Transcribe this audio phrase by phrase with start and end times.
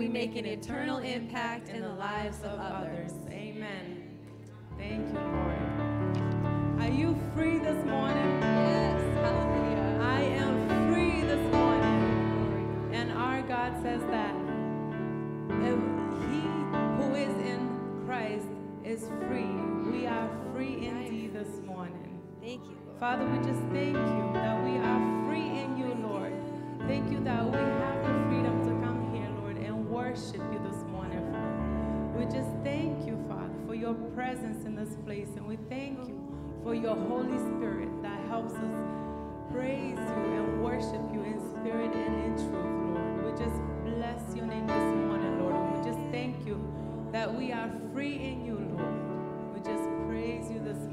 [0.00, 3.12] we make an eternal impact in the lives of others.
[3.28, 4.16] Amen.
[4.78, 6.80] Thank you, Lord.
[6.80, 8.40] Are you free this morning?
[8.40, 8.98] Yes.
[9.18, 9.98] Hallelujah.
[10.00, 12.90] I am free this morning.
[12.94, 14.34] And our God says that
[16.24, 16.40] he
[16.96, 17.60] who is in
[18.06, 18.46] Christ
[18.82, 19.52] is free.
[19.92, 22.22] We are free indeed this morning.
[22.40, 22.78] Thank you.
[22.98, 26.32] Father, we just thank you that we are free in you, Lord.
[26.88, 28.69] Thank you that we have the freedom to
[29.90, 32.16] worship you this morning, Father.
[32.16, 35.28] We just thank you, Father, for your presence in this place.
[35.34, 36.16] And we thank you
[36.62, 38.80] for your Holy Spirit that helps us
[39.52, 43.24] praise you and worship you in spirit and in truth, Lord.
[43.24, 45.76] We just bless your name this morning, Lord.
[45.76, 46.62] We just thank you
[47.10, 49.54] that we are free in you, Lord.
[49.54, 50.89] We just praise you this morning.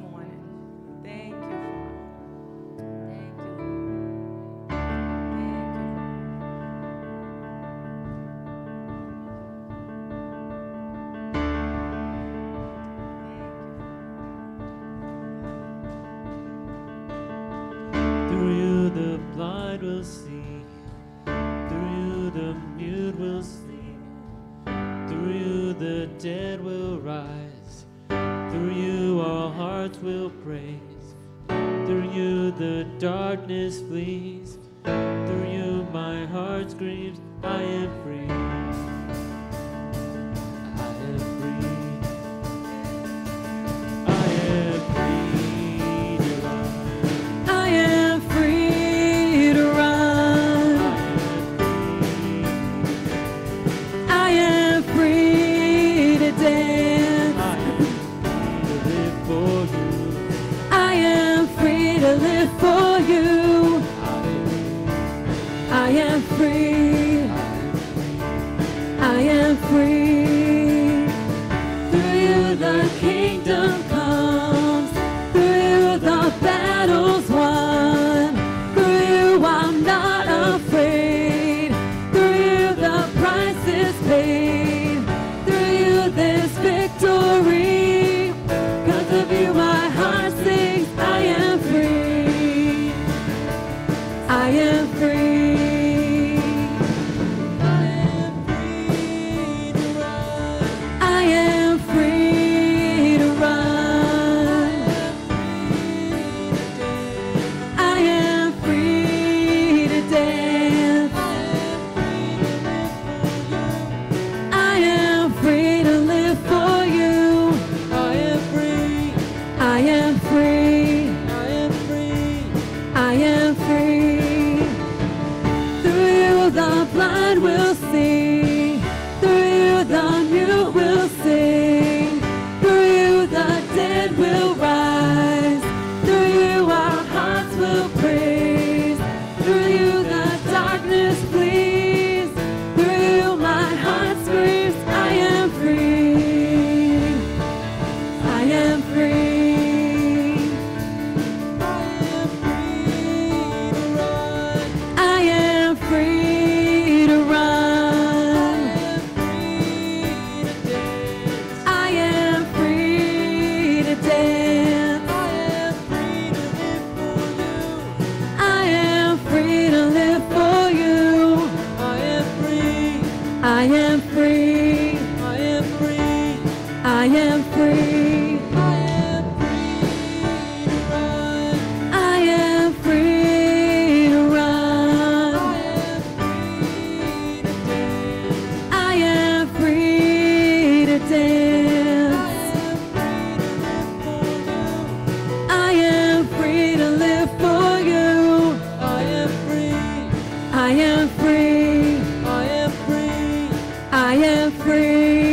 [204.09, 205.26] I am free.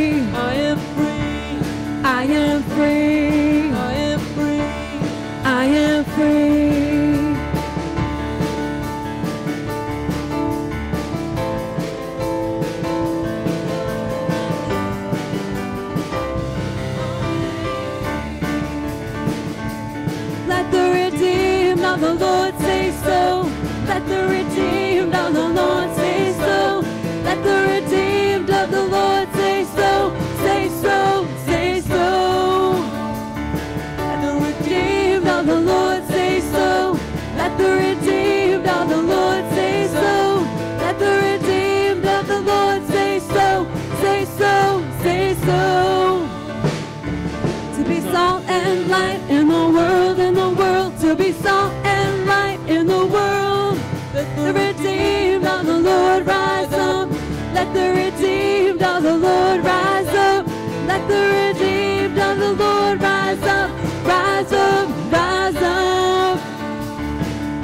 [54.85, 57.09] Redeemed of the Lord rise up.
[57.53, 60.45] Let the redeemed of the Lord rise up.
[60.85, 63.71] Let the redeemed of the Lord rise up.
[64.05, 66.39] Rise up, rise up.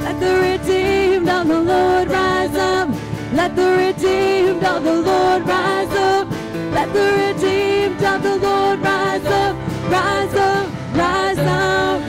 [0.04, 2.88] Let the redeemed of the Lord rise up.
[3.32, 6.28] Let the redeemed of the Lord rise up.
[6.72, 9.54] Let the redeemed of the Lord rise up.
[9.90, 12.02] Rise up, rise up.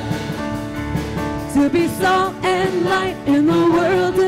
[1.53, 4.22] To be salt and light in the world, in the world.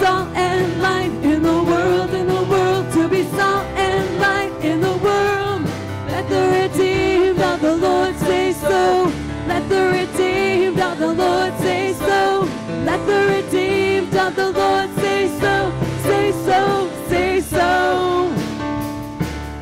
[0.00, 2.92] Salt and light in the world, in the world.
[2.94, 5.62] To be salt and light in the world.
[6.06, 9.12] Let the redeemed of the Lord say so.
[9.46, 12.48] Let the redeemed of the Lord say so.
[12.88, 15.54] Let the redeemed of the Lord say so.
[16.02, 18.32] Say so, say so.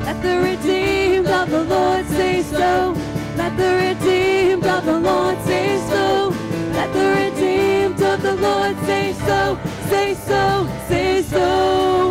[0.05, 2.95] Let the redeemed of the Lord say so.
[3.37, 6.33] Let the redeemed of the Lord say so.
[6.77, 9.57] Let the redeemed of the Lord say so.
[9.97, 12.06] Say so, say so.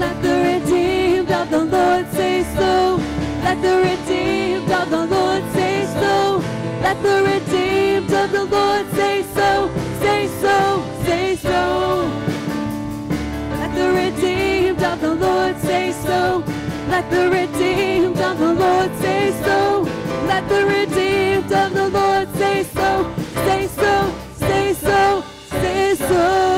[0.00, 2.96] Let the redeemed of the Lord say so.
[3.44, 6.42] Let the redeemed of the Lord say so.
[6.80, 9.70] Let the redeemed of the Lord say so.
[10.00, 10.56] Say so.
[11.04, 11.62] Say so.
[13.58, 16.42] Let the redeemed of the Lord say so.
[16.88, 19.86] Let the redeemed of the Lord say so.
[20.26, 22.90] Let the redeemed of the Lord say so.
[23.44, 24.12] Say so.
[24.38, 25.24] Say so.
[25.50, 26.49] Say so.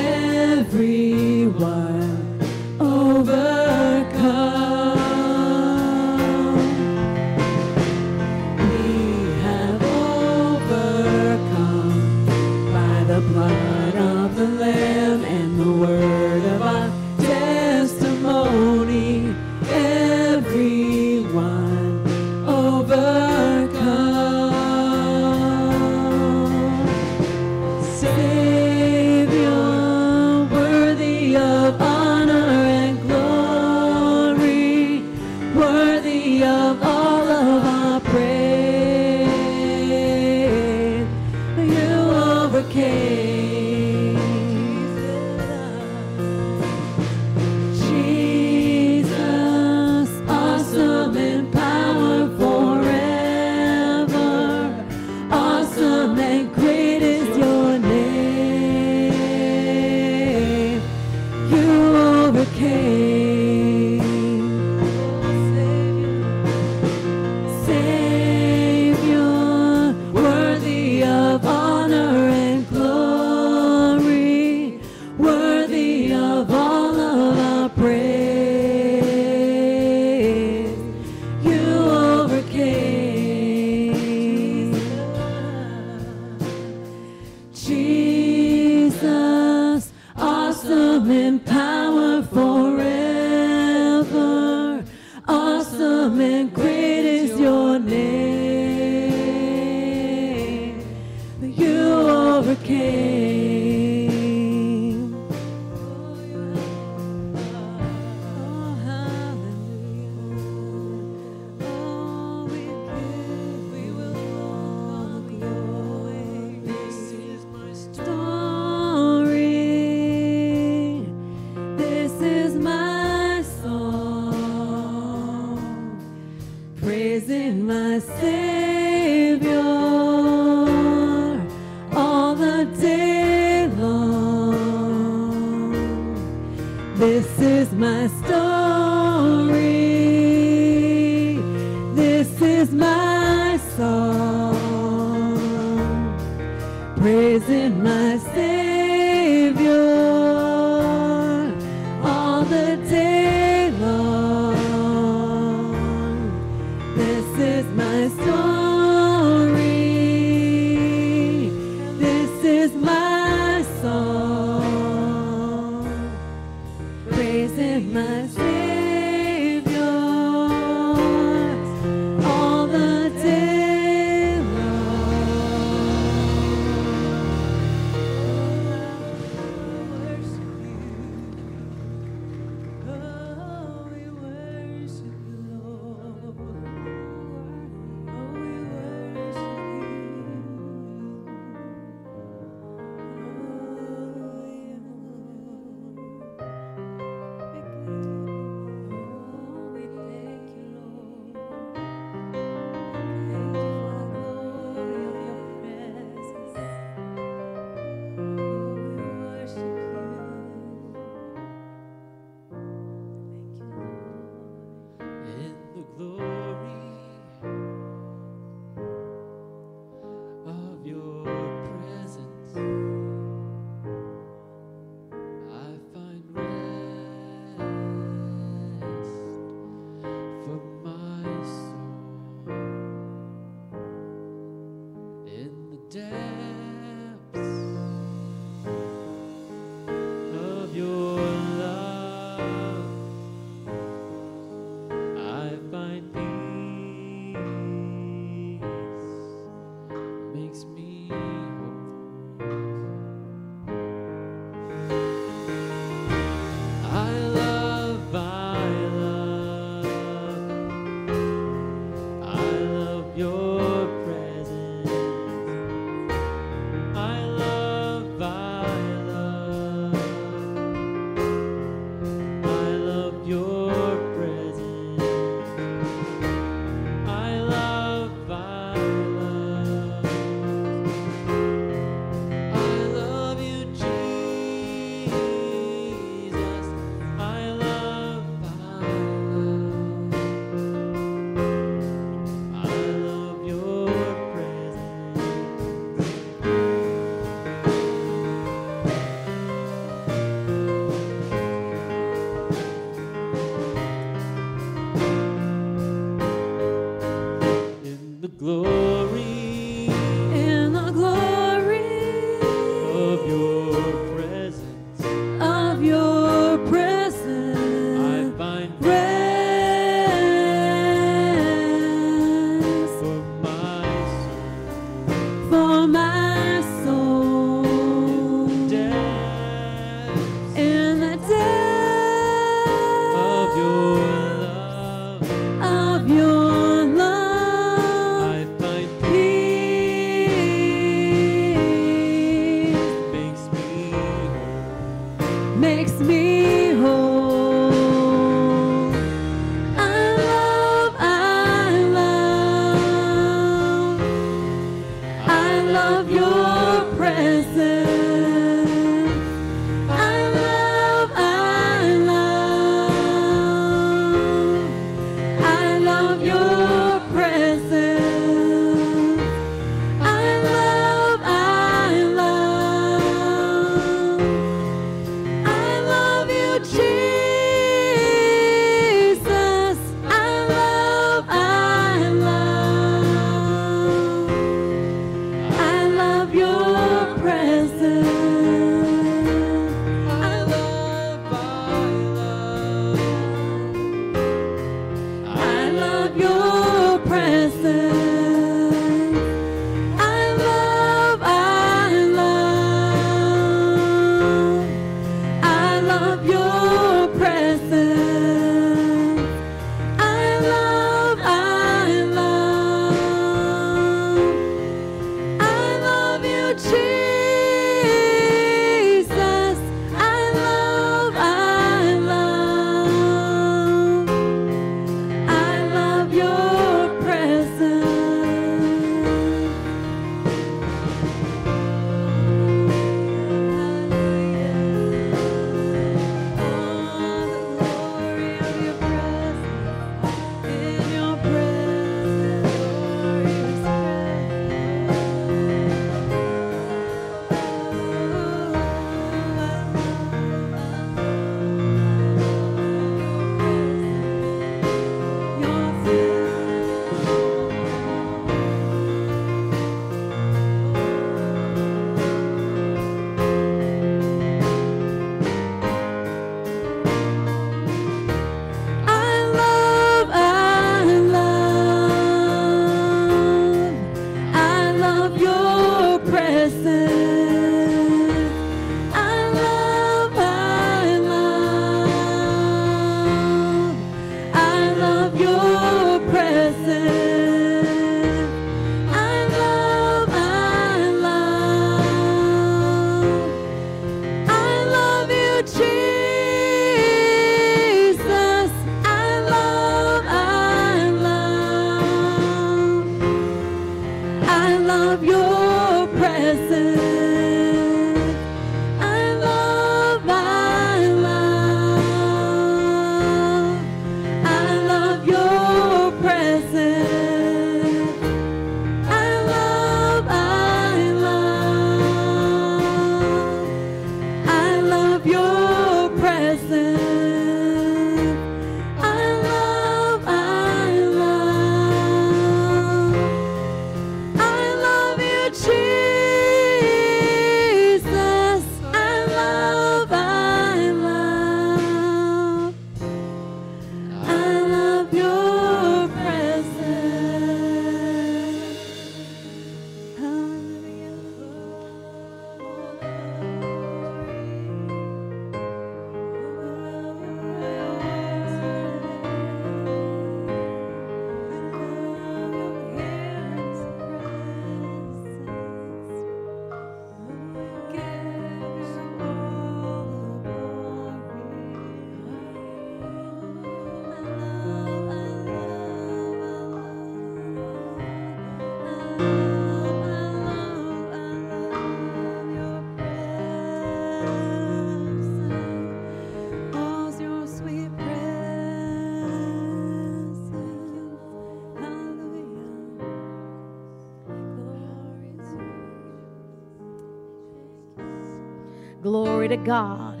[598.94, 600.00] Glory to God.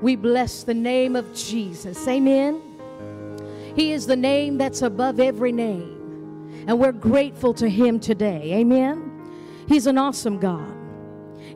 [0.00, 2.08] We bless the name of Jesus.
[2.08, 2.62] Amen.
[3.76, 6.64] He is the name that's above every name.
[6.66, 8.54] And we're grateful to Him today.
[8.54, 9.28] Amen.
[9.68, 10.74] He's an awesome God.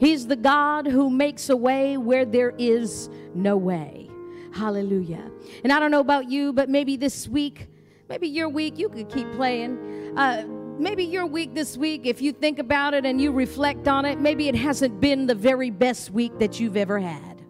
[0.00, 4.10] He's the God who makes a way where there is no way.
[4.52, 5.30] Hallelujah.
[5.64, 7.68] And I don't know about you, but maybe this week,
[8.10, 10.12] maybe your week, you could keep playing.
[10.14, 10.44] Uh,
[10.78, 14.20] maybe your week this week, if you think about it and you reflect on it,
[14.20, 17.42] maybe it hasn't been the very best week that you've ever had.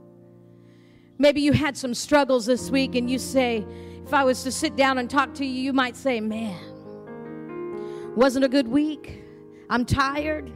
[1.19, 3.67] Maybe you had some struggles this week and you say,
[4.05, 8.45] if I was to sit down and talk to you, you might say, man, wasn't
[8.45, 9.23] a good week.
[9.69, 10.53] I'm tired,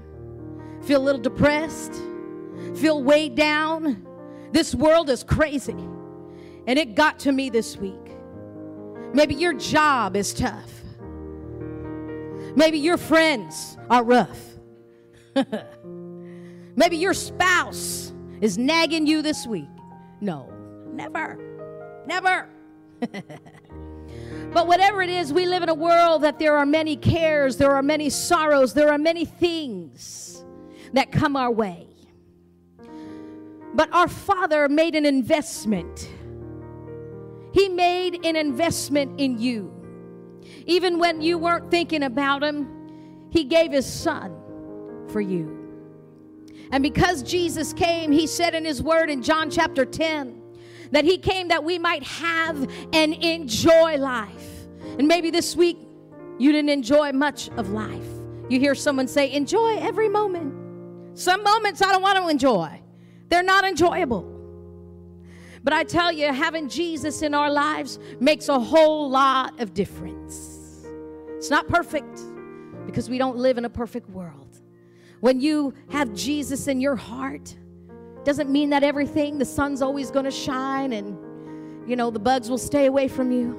[0.82, 1.94] feel a little depressed,
[2.76, 4.06] feel weighed down.
[4.52, 5.76] This world is crazy.
[6.66, 7.94] And it got to me this week.
[9.12, 10.79] Maybe your job is tough.
[12.56, 14.38] Maybe your friends are rough.
[16.76, 19.68] Maybe your spouse is nagging you this week.
[20.20, 20.52] No,
[20.92, 21.38] never.
[22.06, 22.48] Never.
[24.52, 27.72] but whatever it is, we live in a world that there are many cares, there
[27.72, 30.44] are many sorrows, there are many things
[30.92, 31.86] that come our way.
[33.74, 36.08] But our Father made an investment.
[37.52, 39.79] He made an investment in you.
[40.66, 42.68] Even when you weren't thinking about Him,
[43.30, 44.34] He gave His Son
[45.08, 45.56] for you.
[46.72, 50.40] And because Jesus came, He said in His Word in John chapter 10,
[50.92, 54.66] that He came that we might have and enjoy life.
[54.98, 55.78] And maybe this week
[56.38, 58.06] you didn't enjoy much of life.
[58.48, 61.18] You hear someone say, Enjoy every moment.
[61.18, 62.80] Some moments I don't want to enjoy,
[63.28, 64.26] they're not enjoyable.
[65.62, 70.49] But I tell you, having Jesus in our lives makes a whole lot of difference.
[71.40, 72.20] It's not perfect
[72.84, 74.60] because we don't live in a perfect world.
[75.20, 77.56] When you have Jesus in your heart,
[78.24, 82.50] doesn't mean that everything, the sun's always going to shine and, you know, the bugs
[82.50, 83.58] will stay away from you.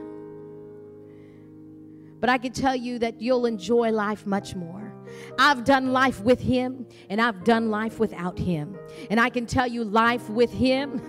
[2.20, 4.94] But I can tell you that you'll enjoy life much more.
[5.40, 8.78] I've done life with Him and I've done life without Him.
[9.10, 11.02] And I can tell you, life with Him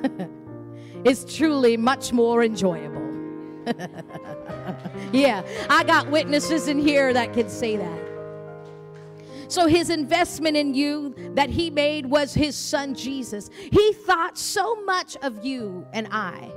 [1.05, 3.11] is truly much more enjoyable.
[5.13, 8.13] yeah, I got witnesses in here that can say that.
[9.49, 13.51] So his investment in you that he made was his son Jesus.
[13.71, 16.51] He thought so much of you and I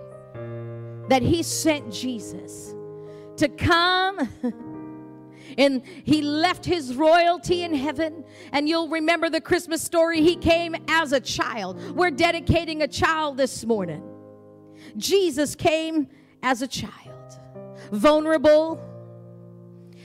[1.10, 2.74] that he sent Jesus
[3.38, 4.30] to come
[5.58, 8.24] and he left his royalty in heaven.
[8.52, 10.22] And you'll remember the Christmas story.
[10.22, 11.80] He came as a child.
[11.92, 14.04] We're dedicating a child this morning.
[14.98, 16.08] Jesus came
[16.42, 17.05] as a child,
[17.92, 18.80] vulnerable,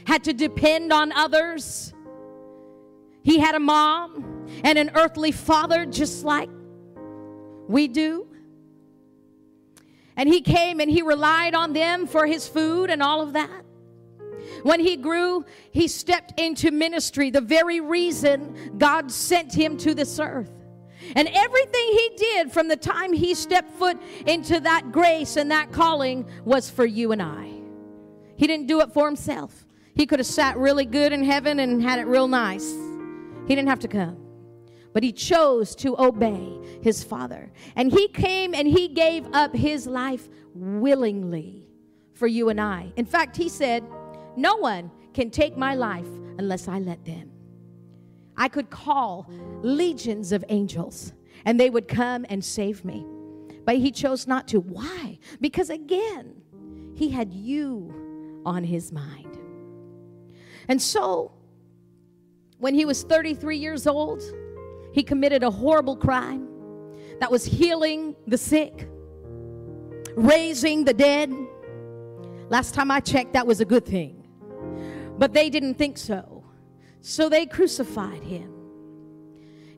[0.07, 1.93] had to depend on others
[3.23, 6.49] he had a mom and an earthly father just like
[7.69, 8.27] we do.
[10.17, 13.65] And he came and he relied on them for his food and all of that.
[14.63, 20.19] When he grew, he stepped into ministry, the very reason God sent him to this
[20.19, 20.51] earth.
[21.17, 25.73] And everything he did from the time he stepped foot into that grace and that
[25.73, 27.60] calling was for you and I.
[28.41, 29.67] He didn't do it for himself.
[29.95, 32.73] He could have sat really good in heaven and had it real nice.
[33.47, 34.17] He didn't have to come.
[34.95, 37.53] But he chose to obey his father.
[37.77, 41.69] And he came and he gave up his life willingly
[42.15, 42.95] for you and I.
[42.97, 43.85] In fact, he said,
[44.39, 47.31] No one can take my life unless I let them.
[48.39, 51.13] I could call legions of angels
[51.45, 53.05] and they would come and save me.
[53.67, 54.61] But he chose not to.
[54.61, 55.19] Why?
[55.43, 56.41] Because again,
[56.95, 58.00] he had you
[58.45, 59.39] on his mind.
[60.69, 61.33] And so
[62.59, 64.23] when he was 33 years old,
[64.93, 66.49] he committed a horrible crime
[67.21, 68.89] that was healing the sick,
[70.15, 71.33] raising the dead.
[72.49, 74.27] Last time I checked, that was a good thing.
[75.19, 76.45] But they didn't think so.
[77.01, 78.53] So they crucified him.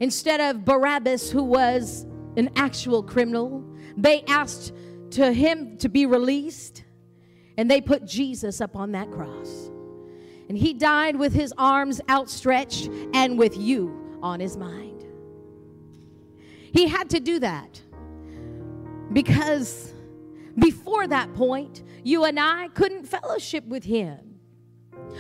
[0.01, 3.65] Instead of Barabbas, who was an actual criminal,
[3.97, 4.73] they asked
[5.11, 6.85] to him to be released,
[7.57, 9.71] and they put Jesus up on that cross.
[10.49, 15.05] And he died with his arms outstretched and with you on his mind.
[16.73, 17.81] He had to do that
[19.13, 19.93] because
[20.59, 24.41] before that point, you and I couldn't fellowship with him.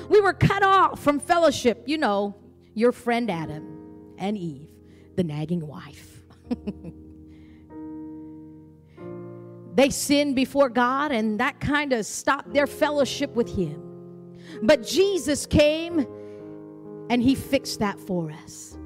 [0.09, 1.85] We were cut off from fellowship.
[1.87, 2.35] You know,
[2.75, 4.71] your friend Adam and Eve,
[5.17, 6.23] the nagging wife.
[9.75, 13.83] they sinned before God, and that kind of stopped their fellowship with Him.
[14.63, 16.07] But Jesus came
[17.09, 18.77] and He fixed that for us.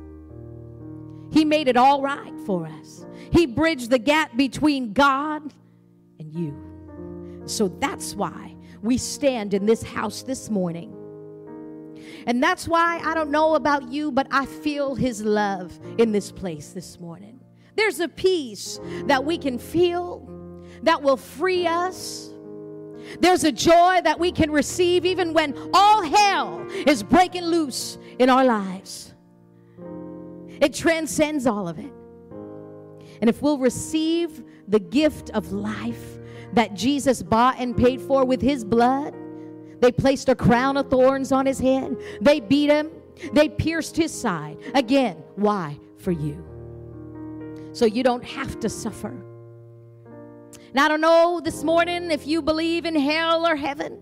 [1.32, 3.04] He made it all right for us.
[3.32, 5.52] He bridged the gap between God
[6.20, 7.42] and you.
[7.46, 10.92] So that's why we stand in this house this morning.
[12.26, 16.30] And that's why I don't know about you, but I feel His love in this
[16.30, 17.40] place this morning.
[17.74, 20.36] There's a peace that we can feel
[20.86, 22.30] that will free us.
[23.20, 28.30] There's a joy that we can receive even when all hell is breaking loose in
[28.30, 29.12] our lives.
[30.60, 31.92] It transcends all of it.
[33.20, 36.18] And if we'll receive the gift of life
[36.52, 39.12] that Jesus bought and paid for with his blood,
[39.80, 41.96] they placed a crown of thorns on his head.
[42.20, 42.90] They beat him.
[43.32, 44.58] They pierced his side.
[44.74, 45.80] Again, why?
[45.98, 46.42] For you.
[47.72, 49.25] So you don't have to suffer.
[50.76, 53.98] And I don't know this morning if you believe in hell or heaven,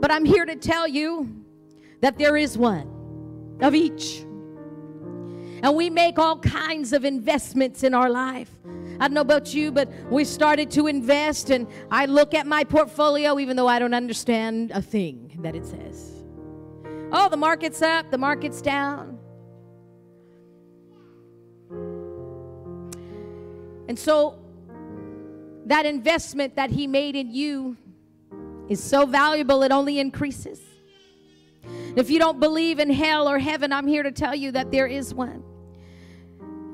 [0.00, 1.44] but I'm here to tell you
[2.00, 4.22] that there is one of each.
[5.62, 8.50] And we make all kinds of investments in our life.
[8.98, 12.64] I don't know about you, but we started to invest, and I look at my
[12.64, 16.24] portfolio even though I don't understand a thing that it says.
[17.12, 19.20] Oh, the market's up, the market's down.
[23.86, 24.37] And so,
[25.68, 27.76] that investment that He made in you
[28.68, 30.60] is so valuable, it only increases.
[31.96, 34.86] If you don't believe in hell or heaven, I'm here to tell you that there
[34.86, 35.42] is one.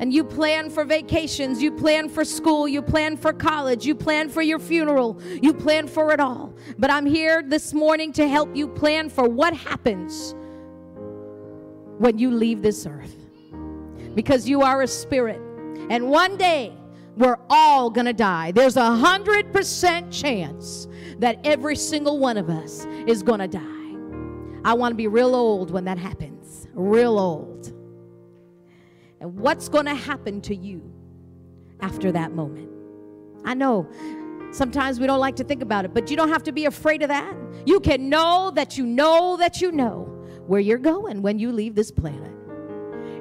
[0.01, 4.29] And you plan for vacations, you plan for school, you plan for college, you plan
[4.29, 6.53] for your funeral, you plan for it all.
[6.79, 10.35] But I'm here this morning to help you plan for what happens
[11.99, 13.17] when you leave this earth.
[14.15, 15.41] Because you are a spirit.
[15.91, 16.73] And one day,
[17.17, 18.53] we're all gonna die.
[18.53, 23.61] There's a hundred percent chance that every single one of us is gonna die.
[24.65, 26.67] I wanna be real old when that happens.
[26.75, 27.75] Real old
[29.25, 30.83] and what's going to happen to you
[31.81, 32.69] after that moment.
[33.43, 33.89] I know
[34.51, 37.01] sometimes we don't like to think about it, but you don't have to be afraid
[37.03, 37.35] of that.
[37.65, 40.03] You can know that you know that you know
[40.47, 42.33] where you're going when you leave this planet.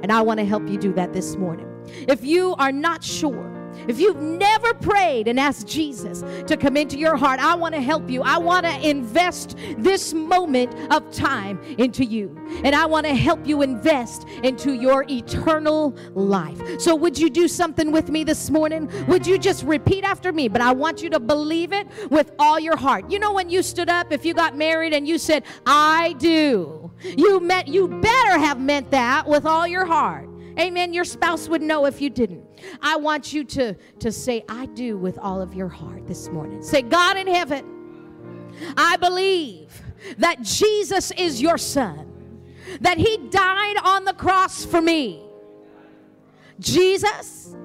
[0.01, 1.69] And I want to help you do that this morning.
[2.10, 3.53] If you are not sure,
[3.88, 7.81] if you've never prayed and asked Jesus to come into your heart, I want to
[7.81, 8.21] help you.
[8.21, 12.38] I want to invest this moment of time into you.
[12.63, 16.79] And I want to help you invest into your eternal life.
[16.79, 18.89] So, would you do something with me this morning?
[19.07, 20.47] Would you just repeat after me?
[20.47, 23.09] But I want you to believe it with all your heart.
[23.09, 26.91] You know, when you stood up, if you got married and you said, I do,
[27.03, 30.29] you meant, you better have meant that with all your heart.
[30.59, 30.93] Amen.
[30.93, 32.42] Your spouse would know if you didn't.
[32.82, 36.62] I want you to, to say, I do with all of your heart this morning.
[36.62, 39.82] Say, God in heaven, I believe
[40.17, 42.12] that Jesus is your son,
[42.82, 45.23] that he died on the cross for me.
[46.60, 47.56] Jesus,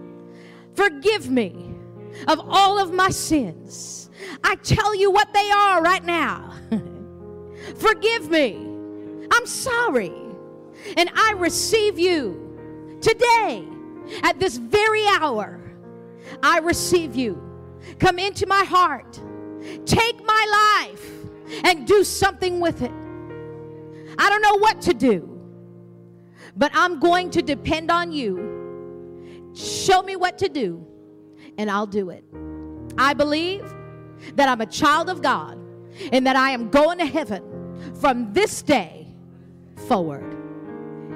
[0.75, 1.75] forgive me
[2.27, 4.11] of all of my sins.
[4.43, 6.53] I tell you what they are right now.
[7.77, 8.67] forgive me.
[9.31, 10.13] I'm sorry.
[10.97, 12.49] And I receive you
[13.01, 13.65] Today,
[14.23, 15.61] at this very hour,
[16.43, 17.43] I receive you.
[17.99, 19.21] Come into my heart.
[19.85, 21.11] Take my life
[21.65, 22.93] and do something with it.
[24.19, 25.41] I don't know what to do,
[26.57, 29.53] but I'm going to depend on you.
[29.55, 30.87] Show me what to do,
[31.57, 32.25] and I'll do it.
[32.97, 33.65] I believe
[34.35, 35.59] that I'm a child of God
[36.13, 39.07] and that I am going to heaven from this day
[39.87, 40.33] forward.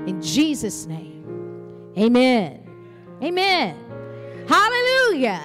[0.06, 1.92] In Jesus' name.
[1.98, 2.61] Amen.
[3.22, 3.76] Amen.
[4.48, 5.40] Hallelujah.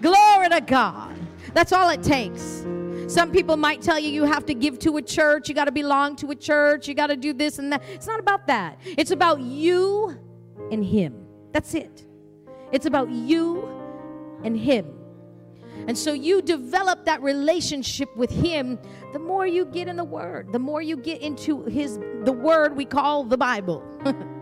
[0.00, 1.14] Glory to God.
[1.52, 2.64] That's all it takes.
[3.06, 5.72] Some people might tell you you have to give to a church, you got to
[5.72, 7.82] belong to a church, you got to do this and that.
[7.88, 8.78] It's not about that.
[8.84, 10.18] It's about you
[10.70, 11.26] and Him.
[11.52, 12.06] That's it.
[12.72, 13.68] It's about you
[14.44, 14.86] and Him.
[15.86, 18.78] And so you develop that relationship with Him
[19.12, 22.76] the more you get in the Word, the more you get into His, the Word
[22.76, 23.82] we call the Bible.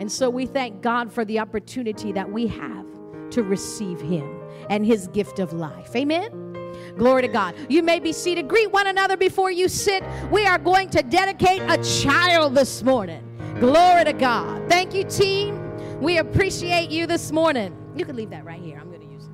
[0.00, 2.86] And so we thank God for the opportunity that we have
[3.30, 5.94] to receive Him and His gift of life.
[5.94, 6.50] Amen.
[6.96, 7.54] Glory to God.
[7.68, 8.48] You may be seated.
[8.48, 10.02] Greet one another before you sit.
[10.30, 13.26] We are going to dedicate a child this morning.
[13.60, 14.68] Glory to God.
[14.70, 15.60] Thank you, team.
[16.00, 17.76] We appreciate you this morning.
[17.94, 18.78] You can leave that right here.
[18.80, 19.28] I'm going to use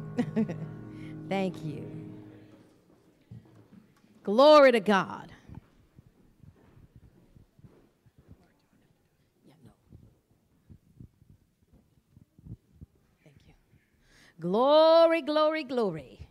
[0.49, 0.57] it.
[1.29, 1.89] Thank you.
[4.25, 5.31] Glory to God.
[14.39, 16.29] Glory, glory, glory.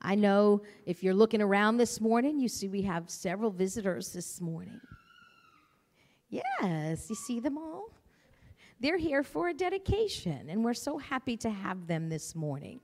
[0.00, 4.40] I know if you're looking around this morning, you see we have several visitors this
[4.40, 4.80] morning.
[6.28, 7.90] Yes, you see them all?
[8.80, 12.80] They're here for a dedication, and we're so happy to have them this morning.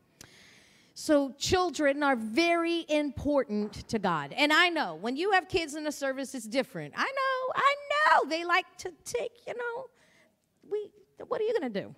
[0.95, 4.35] So, children are very important to God.
[4.37, 6.95] And I know when you have kids in the service, it's different.
[6.97, 8.29] I know, I know.
[8.29, 9.87] They like to take, you know,
[10.71, 10.91] we,
[11.27, 11.95] what are you going to do?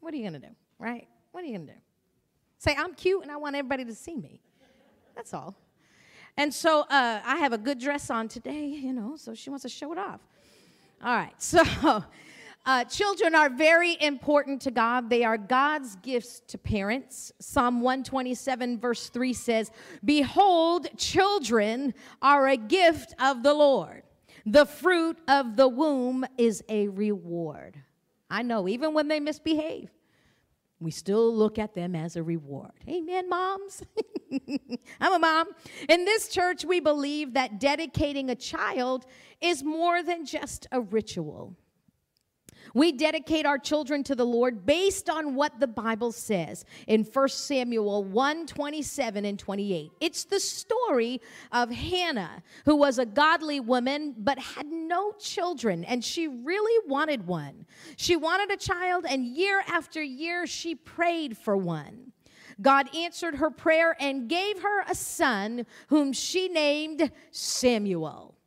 [0.00, 1.06] What are you going to do, right?
[1.32, 1.78] What are you going to do?
[2.58, 4.40] Say, I'm cute and I want everybody to see me.
[5.14, 5.54] That's all.
[6.36, 9.62] And so uh, I have a good dress on today, you know, so she wants
[9.62, 10.20] to show it off.
[11.04, 11.62] All right, so
[12.64, 15.10] uh, children are very important to God.
[15.10, 17.32] They are God's gifts to parents.
[17.40, 19.70] Psalm 127, verse 3 says,
[20.04, 24.02] Behold, children are a gift of the Lord.
[24.46, 27.82] The fruit of the womb is a reward.
[28.30, 29.90] I know, even when they misbehave,
[30.80, 32.72] we still look at them as a reward.
[32.88, 33.82] Amen, moms?
[35.00, 35.48] I'm a mom.
[35.88, 39.06] In this church, we believe that dedicating a child
[39.40, 41.56] is more than just a ritual.
[42.74, 47.28] We dedicate our children to the Lord based on what the Bible says in 1
[47.28, 49.90] Samuel 1 27 and 28.
[50.00, 51.20] It's the story
[51.52, 57.26] of Hannah, who was a godly woman but had no children, and she really wanted
[57.26, 57.66] one.
[57.96, 62.12] She wanted a child, and year after year, she prayed for one.
[62.60, 68.37] God answered her prayer and gave her a son whom she named Samuel.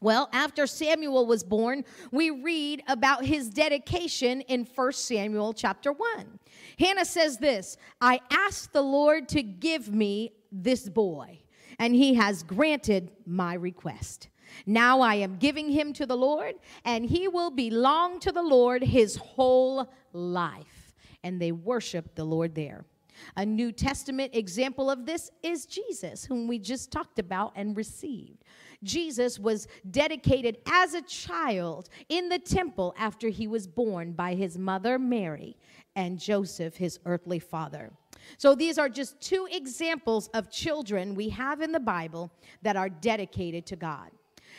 [0.00, 6.38] Well, after Samuel was born, we read about his dedication in 1 Samuel chapter 1.
[6.78, 11.40] Hannah says this I asked the Lord to give me this boy,
[11.78, 14.28] and he has granted my request.
[14.66, 18.82] Now I am giving him to the Lord, and he will belong to the Lord
[18.82, 20.94] his whole life.
[21.22, 22.84] And they worship the Lord there.
[23.36, 28.44] A New Testament example of this is Jesus, whom we just talked about and received.
[28.82, 34.58] Jesus was dedicated as a child in the temple after he was born by his
[34.58, 35.56] mother Mary
[35.94, 37.90] and Joseph, his earthly father.
[38.38, 42.30] So these are just two examples of children we have in the Bible
[42.62, 44.10] that are dedicated to God.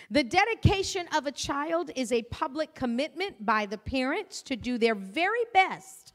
[0.09, 4.95] The dedication of a child is a public commitment by the parents to do their
[4.95, 6.06] very best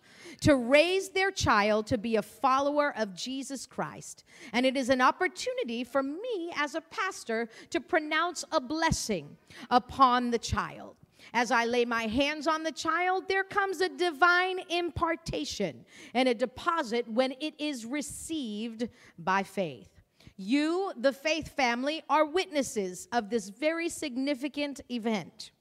[0.42, 4.24] to raise their child to be a follower of Jesus Christ.
[4.52, 9.36] And it is an opportunity for me as a pastor to pronounce a blessing
[9.70, 10.96] upon the child.
[11.32, 16.34] As I lay my hands on the child, there comes a divine impartation and a
[16.34, 18.88] deposit when it is received
[19.20, 19.88] by faith.
[20.36, 25.52] You, the faith family, are witnesses of this very significant event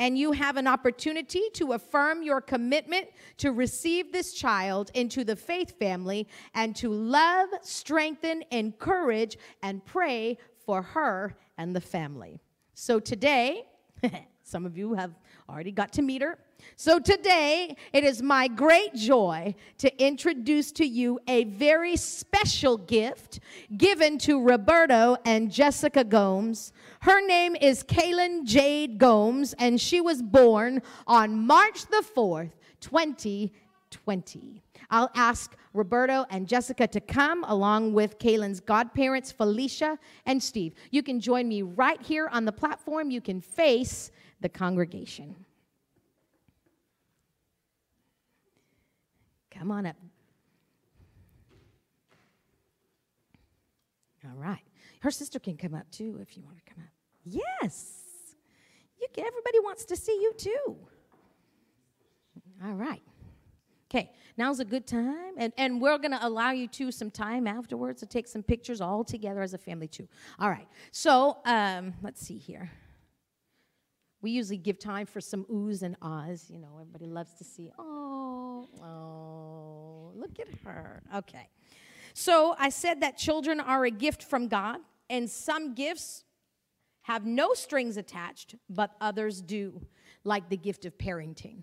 [0.00, 5.36] and you have an opportunity to affirm your commitment to receive this child into the
[5.36, 12.40] faith family and to love, strengthen, encourage, and pray for her and the family.
[12.72, 13.66] So today,
[14.42, 15.12] some of you have
[15.50, 16.38] already got to meet her.
[16.76, 23.40] So today, it is my great joy to introduce to you a very special gift
[23.76, 26.72] given to Roberto and Jessica Gomes.
[27.00, 34.62] Her name is Kaylin Jade Gomes, and she was born on March the 4th, 2020.
[34.90, 40.74] I'll ask Roberto and Jessica to come along with Kaylin's godparents, Felicia and Steve.
[40.90, 43.10] You can join me right here on the platform.
[43.10, 44.10] You can face
[44.42, 45.34] the congregation.
[49.50, 49.96] Come on up.
[54.22, 54.69] All right.
[55.00, 56.90] Her sister can come up too if you want to come up.
[57.24, 57.96] Yes.
[59.00, 60.76] You can, everybody wants to see you too.
[62.64, 63.02] All right.
[63.90, 65.34] Okay, now's a good time.
[65.36, 68.80] And, and we're going to allow you to some time afterwards to take some pictures
[68.80, 70.06] all together as a family too.
[70.38, 70.68] All right.
[70.92, 72.70] So um, let's see here.
[74.22, 76.48] We usually give time for some oohs and ahs.
[76.50, 81.02] You know, everybody loves to see, oh, oh, look at her.
[81.16, 81.48] Okay.
[82.14, 86.24] So I said that children are a gift from God, and some gifts
[87.02, 89.80] have no strings attached, but others do,
[90.24, 91.62] like the gift of parenting.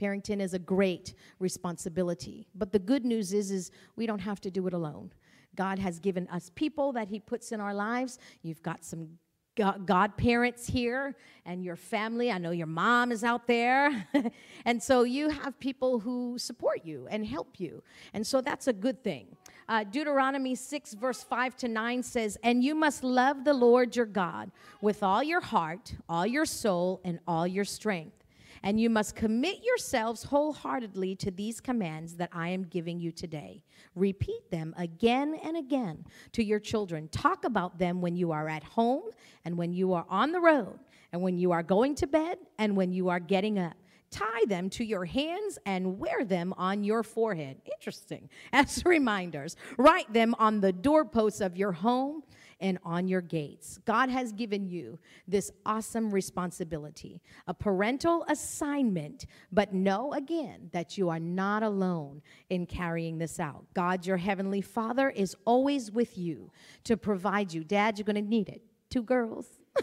[0.00, 2.48] Parenting is a great responsibility.
[2.54, 5.12] But the good news is, is we don't have to do it alone.
[5.54, 8.18] God has given us people that He puts in our lives.
[8.42, 9.18] You've got some
[9.54, 11.14] godparents here
[11.44, 12.32] and your family.
[12.32, 14.08] I know your mom is out there.
[14.64, 17.82] and so you have people who support you and help you.
[18.14, 19.36] And so that's a good thing.
[19.72, 24.04] Uh, Deuteronomy 6, verse 5 to 9 says, And you must love the Lord your
[24.04, 24.50] God
[24.82, 28.22] with all your heart, all your soul, and all your strength
[28.62, 33.64] and you must commit yourselves wholeheartedly to these commands that I am giving you today.
[33.96, 37.08] Repeat them again and again to your children.
[37.08, 39.02] Talk about them when you are at home
[39.44, 40.78] and when you are on the road,
[41.12, 43.76] and when you are going to bed, and when you are getting up.
[44.12, 47.56] Tie them to your hands and wear them on your forehead.
[47.64, 48.28] Interesting.
[48.52, 52.22] As reminders, write them on the doorposts of your home
[52.60, 53.80] and on your gates.
[53.86, 61.08] God has given you this awesome responsibility, a parental assignment, but know again that you
[61.08, 63.64] are not alone in carrying this out.
[63.74, 66.52] God, your heavenly Father, is always with you
[66.84, 67.64] to provide you.
[67.64, 68.62] Dad, you're going to need it.
[68.90, 69.46] Two girls.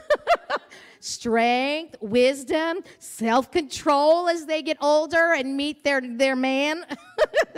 [1.00, 6.86] strength, wisdom, self control as they get older and meet their, their man.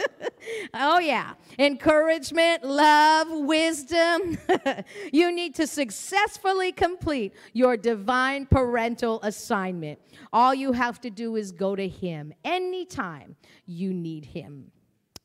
[0.73, 1.33] oh, yeah.
[1.59, 4.37] Encouragement, love, wisdom.
[5.11, 9.99] you need to successfully complete your divine parental assignment.
[10.33, 13.35] All you have to do is go to Him anytime
[13.65, 14.71] you need Him.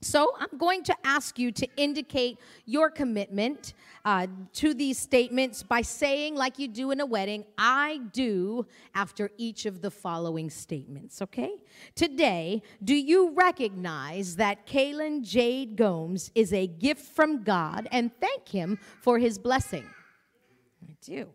[0.07, 5.83] So I'm going to ask you to indicate your commitment uh, to these statements by
[5.83, 11.21] saying, like you do in a wedding, I do after each of the following statements,
[11.23, 11.57] okay?
[11.97, 18.49] Today, do you recognize that Kaylin Jade Gomes is a gift from God and thank
[18.49, 19.91] Him for His blessing?
[20.89, 21.27] I do.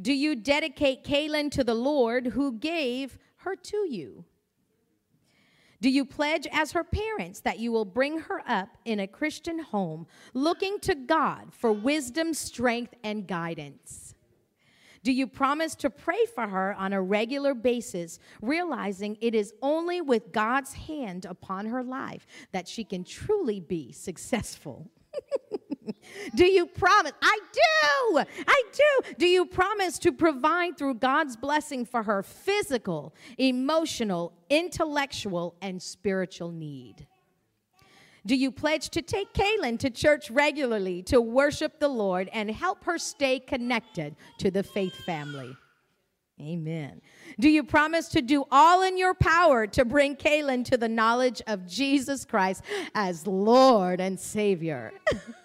[0.00, 4.24] Do you dedicate Kaylin to the Lord who gave her to you?
[5.82, 9.58] Do you pledge as her parents that you will bring her up in a Christian
[9.58, 14.14] home, looking to God for wisdom, strength, and guidance?
[15.02, 20.00] Do you promise to pray for her on a regular basis, realizing it is only
[20.00, 24.88] with God's hand upon her life that she can truly be successful?
[26.34, 27.12] do you promise?
[27.22, 28.24] I do.
[28.46, 29.14] I do.
[29.18, 36.50] Do you promise to provide through God's blessing for her physical, emotional, intellectual, and spiritual
[36.50, 37.06] need?
[38.24, 42.84] Do you pledge to take Kaylin to church regularly to worship the Lord and help
[42.84, 45.56] her stay connected to the faith family?
[46.40, 47.00] Amen.
[47.38, 51.42] Do you promise to do all in your power to bring Kaylin to the knowledge
[51.46, 52.64] of Jesus Christ
[52.94, 54.92] as Lord and Savior?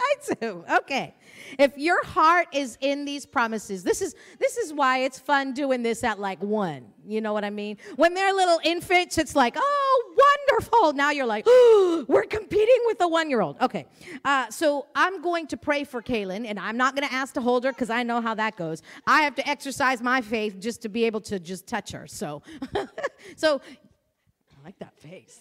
[0.10, 0.64] I do.
[0.78, 1.14] Okay.
[1.58, 5.82] If your heart is in these promises, this is this is why it's fun doing
[5.82, 6.86] this at like one.
[7.06, 7.76] You know what I mean?
[7.96, 10.14] When they're little infants, it's like, oh,
[10.48, 10.92] wonderful.
[10.92, 13.60] Now you're like, oh, we're competing with a one-year-old.
[13.60, 13.86] Okay.
[14.24, 17.40] Uh, so I'm going to pray for Kaylin, and I'm not going to ask to
[17.40, 18.82] hold her because I know how that goes.
[19.06, 22.06] I have to exercise my faith just to be able to just touch her.
[22.06, 22.42] So,
[23.36, 25.40] so I like that face.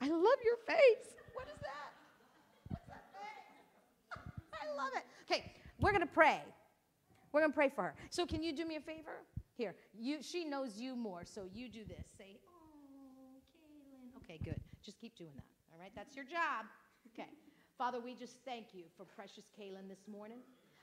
[0.00, 1.14] I love your face.
[4.76, 5.04] Love it.
[5.30, 6.40] Okay, we're going to pray.
[7.32, 7.94] We're going to pray for her.
[8.10, 9.22] So can you do me a favor?
[9.56, 12.06] Here, you she knows you more, so you do this.
[12.18, 14.60] Say, "Oh, Kaylin." Okay, good.
[14.84, 15.44] Just keep doing that.
[15.72, 15.92] All right?
[15.94, 16.66] That's your job.
[17.12, 17.28] Okay.
[17.78, 20.38] Father, we just thank you for precious Kaylin this morning.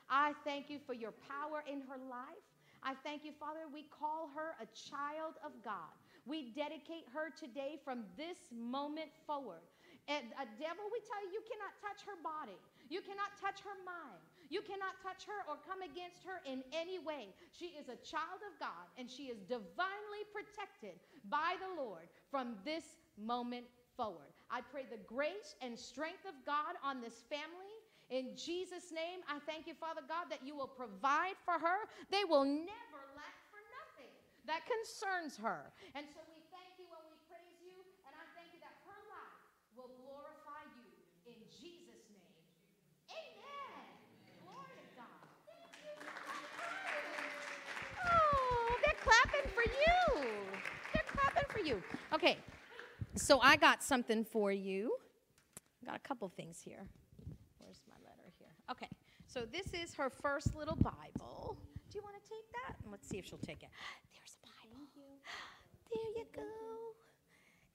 [0.10, 2.44] I thank you for your power in her life.
[2.84, 3.62] I thank you, Father.
[3.72, 5.96] We call her a child of God.
[6.26, 9.62] We dedicate her today from this moment forward.
[10.10, 12.58] And a devil, we tell you, you cannot touch her body.
[12.90, 14.22] You cannot touch her mind.
[14.50, 17.32] You cannot touch her or come against her in any way.
[17.54, 21.00] She is a child of God and she is divinely protected
[21.32, 23.64] by the Lord from this moment
[23.96, 24.34] forward.
[24.52, 27.72] I pray the grace and strength of God on this family.
[28.12, 31.88] In Jesus' name, I thank you, Father God, that you will provide for her.
[32.12, 34.12] They will never lack for nothing
[34.44, 35.72] that concerns her.
[35.96, 37.72] And so we thank you and we praise you,
[38.04, 39.40] and I thank you that her life
[39.80, 40.92] will glorify you
[41.24, 42.36] in Jesus' name.
[43.16, 43.80] Amen.
[44.44, 45.24] Glory to God.
[47.96, 50.00] Oh, they're clapping for you.
[50.92, 51.82] They're clapping for you.
[52.14, 52.38] Okay,
[53.16, 54.96] so I got something for you.
[55.86, 56.86] Got a couple things here.
[57.58, 58.50] Where's my letter here?
[58.70, 58.88] Okay,
[59.28, 61.58] so this is her first little Bible.
[61.90, 62.76] Do you want to take that?
[62.90, 63.70] Let's see if she'll take it.
[64.14, 65.18] There's a Bible.
[65.94, 66.42] There you go.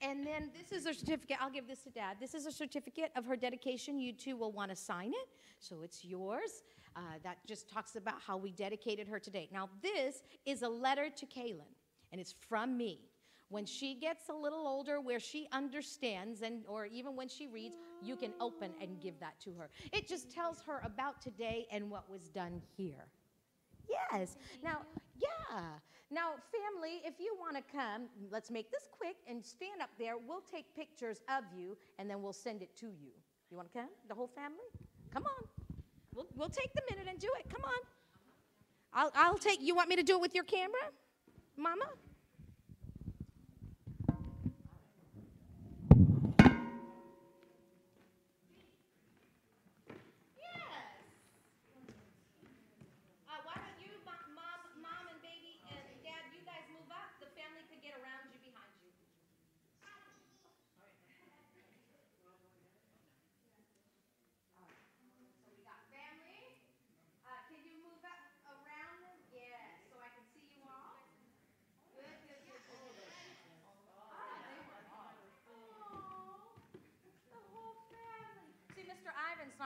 [0.01, 1.37] And then this is a certificate.
[1.41, 2.17] I'll give this to Dad.
[2.19, 3.99] This is a certificate of her dedication.
[3.99, 5.29] You two will want to sign it,
[5.59, 6.63] so it's yours.
[6.95, 9.51] Uh, that just talks about how we dedicated her today.
[9.53, 11.75] Now, this is a letter to Kaylin,
[12.11, 13.01] and it's from me.
[13.49, 17.77] When she gets a little older, where she understands, and or even when she reads,
[18.03, 19.71] you can open and give that to her.
[19.93, 23.07] It just tells her about today and what was done here.
[23.89, 24.37] Yes.
[24.65, 24.83] Now,
[25.17, 25.61] yeah.
[26.11, 30.15] Now, family, if you want to come, let's make this quick and stand up there.
[30.17, 33.13] We'll take pictures of you and then we'll send it to you.
[33.51, 33.89] You want to come?
[34.09, 34.67] The whole family?
[35.13, 35.49] Come on.
[36.15, 37.49] We'll, we'll take the minute and do it.
[37.53, 37.81] Come on.
[38.93, 40.81] I'll, I'll take, you want me to do it with your camera,
[41.57, 41.85] Mama?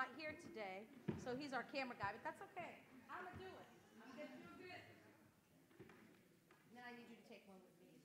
[0.01, 0.88] Not here today,
[1.20, 2.72] so he's our camera guy, but that's okay.
[3.12, 3.68] I'm gonna do it.
[4.01, 4.80] I'm gonna do good.
[6.72, 8.01] And then I need you to take one with me.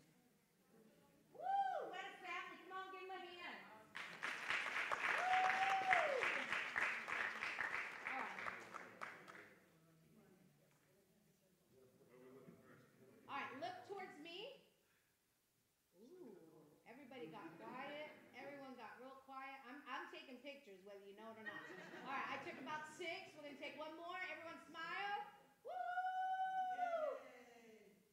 [1.40, 1.96] Woo!
[1.96, 2.60] What a family!
[2.68, 3.64] Come on, give him a hand.
[3.64, 3.96] Woo!
[13.32, 13.56] All right.
[13.64, 14.52] Look towards me.
[16.92, 18.12] Everybody got quiet.
[18.36, 19.56] Everyone got real quiet.
[19.72, 21.64] I'm, I'm taking pictures, whether you know it or not.
[22.06, 23.34] All right, I took about six.
[23.34, 24.20] We're gonna take one more.
[24.30, 25.20] Everyone smile.
[25.66, 25.74] Woo!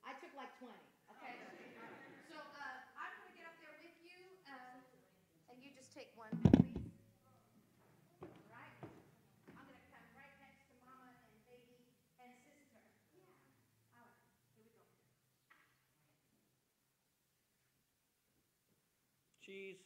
[0.00, 0.72] I took like 20.
[1.12, 1.34] Okay.
[2.32, 4.16] So uh, I'm gonna get up there with you,
[4.48, 4.80] um,
[5.52, 6.80] and you just take one, please.
[8.22, 8.80] All right.
[9.52, 11.84] I'm gonna come right next to Mama and baby
[12.16, 12.80] and sister.
[13.12, 14.00] Yeah.
[14.00, 14.24] All right.
[14.56, 14.88] Here we go.
[19.44, 19.84] Cheese.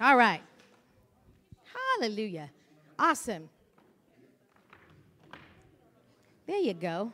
[0.00, 0.40] All right.
[2.00, 2.48] Hallelujah.
[2.98, 3.50] Awesome.
[6.50, 7.12] There you go.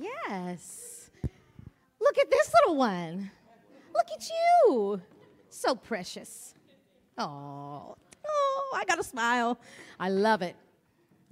[0.00, 1.10] Yes.
[2.00, 3.30] Look at this little one.
[3.94, 5.02] Look at you.
[5.50, 6.54] So precious.
[7.18, 7.94] Oh,
[8.26, 9.58] oh, I got a smile.
[10.00, 10.56] I love it.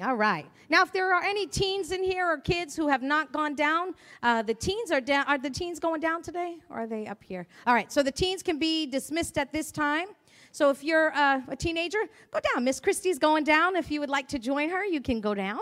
[0.03, 0.45] All right.
[0.69, 3.95] Now, if there are any teens in here or kids who have not gone down,
[4.23, 5.25] uh, the teens are down.
[5.29, 7.47] Are the teens going down today, or are they up here?
[7.67, 7.91] All right.
[7.91, 10.09] So the teens can be dismissed at this time.
[10.51, 12.01] So if you're uh, a teenager,
[12.31, 12.65] go down.
[12.65, 13.75] Miss Christie's going down.
[13.75, 15.61] If you would like to join her, you can go down.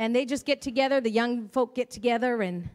[0.00, 0.98] And they just get together.
[1.02, 2.70] The young folk get together and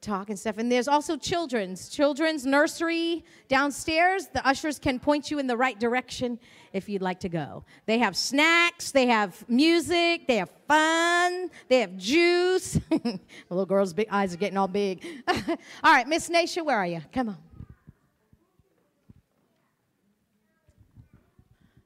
[0.00, 0.58] talk and stuff.
[0.58, 4.26] And there's also children's, children's nursery downstairs.
[4.26, 6.40] The ushers can point you in the right direction
[6.72, 7.64] if you'd like to go.
[7.86, 12.72] They have snacks, they have music, they have fun, they have juice.
[12.90, 15.06] the little girl's big eyes are getting all big.
[15.28, 17.00] all right, Miss Nasha, where are you?
[17.12, 17.38] Come on.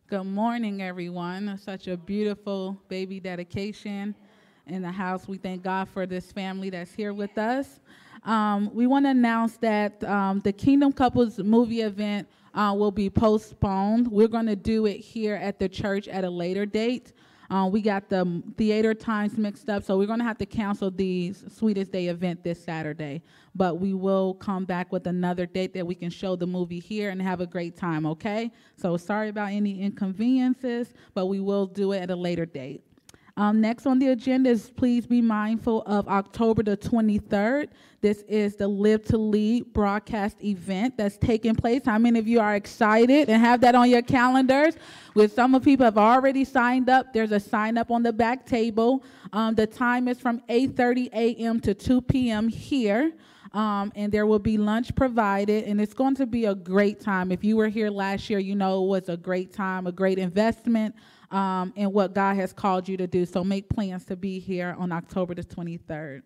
[0.06, 1.58] Good morning, everyone.
[1.58, 4.14] Such a beautiful baby dedication
[4.66, 5.28] in the house.
[5.28, 7.80] We thank God for this family that's here with us.
[8.24, 13.10] Um, we want to announce that um, the Kingdom Couples movie event uh, will be
[13.10, 14.08] postponed.
[14.08, 17.12] We're going to do it here at the church at a later date.
[17.50, 20.90] Uh, we got the theater times mixed up, so we're going to have to cancel
[20.90, 23.22] the Sweetest Day event this Saturday.
[23.54, 27.10] But we will come back with another date that we can show the movie here
[27.10, 28.50] and have a great time, okay?
[28.76, 32.82] So sorry about any inconveniences, but we will do it at a later date.
[33.36, 37.68] Um, next on the agenda is please be mindful of October the 23rd.
[38.00, 41.82] This is the Live to Lead broadcast event that's taking place.
[41.84, 44.76] How many of you are excited and have that on your calendars?
[45.16, 47.12] With some of people have already signed up.
[47.12, 49.02] There's a sign up on the back table.
[49.32, 51.58] Um, the time is from 8:30 a.m.
[51.60, 52.48] to 2 p.m.
[52.48, 53.14] here.
[53.52, 57.30] Um, and there will be lunch provided, and it's going to be a great time.
[57.30, 60.18] If you were here last year, you know it was a great time, a great
[60.18, 60.94] investment
[61.34, 63.26] um, in what God has called you to do.
[63.26, 66.22] So make plans to be here on October the 23rd.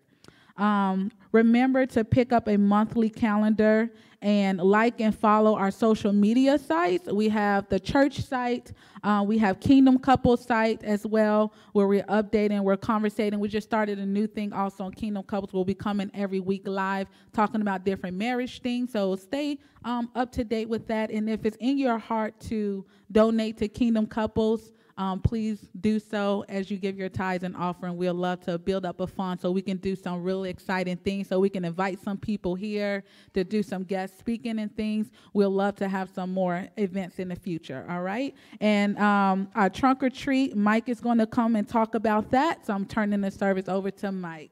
[0.55, 3.89] Um, remember to pick up a monthly calendar
[4.21, 7.09] and like and follow our social media sites.
[7.09, 12.03] We have the church site, uh, we have Kingdom Couple site as well, where we're
[12.03, 13.39] updating, we're conversating.
[13.39, 15.53] We just started a new thing also on Kingdom Couples.
[15.53, 18.91] We'll be coming every week live, talking about different marriage things.
[18.91, 21.09] So stay um, up to date with that.
[21.09, 26.43] And if it's in your heart to donate to Kingdom Couples, um, please do so
[26.49, 27.95] as you give your tithes and offering.
[27.95, 31.29] We'll love to build up a fund so we can do some really exciting things,
[31.29, 35.09] so we can invite some people here to do some guest speaking and things.
[35.33, 38.35] We'll love to have some more events in the future, all right?
[38.59, 42.65] And um, our trunk or treat, Mike is going to come and talk about that,
[42.65, 44.51] so I'm turning the service over to Mike.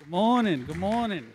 [0.00, 0.64] Good morning.
[0.66, 1.32] Good morning.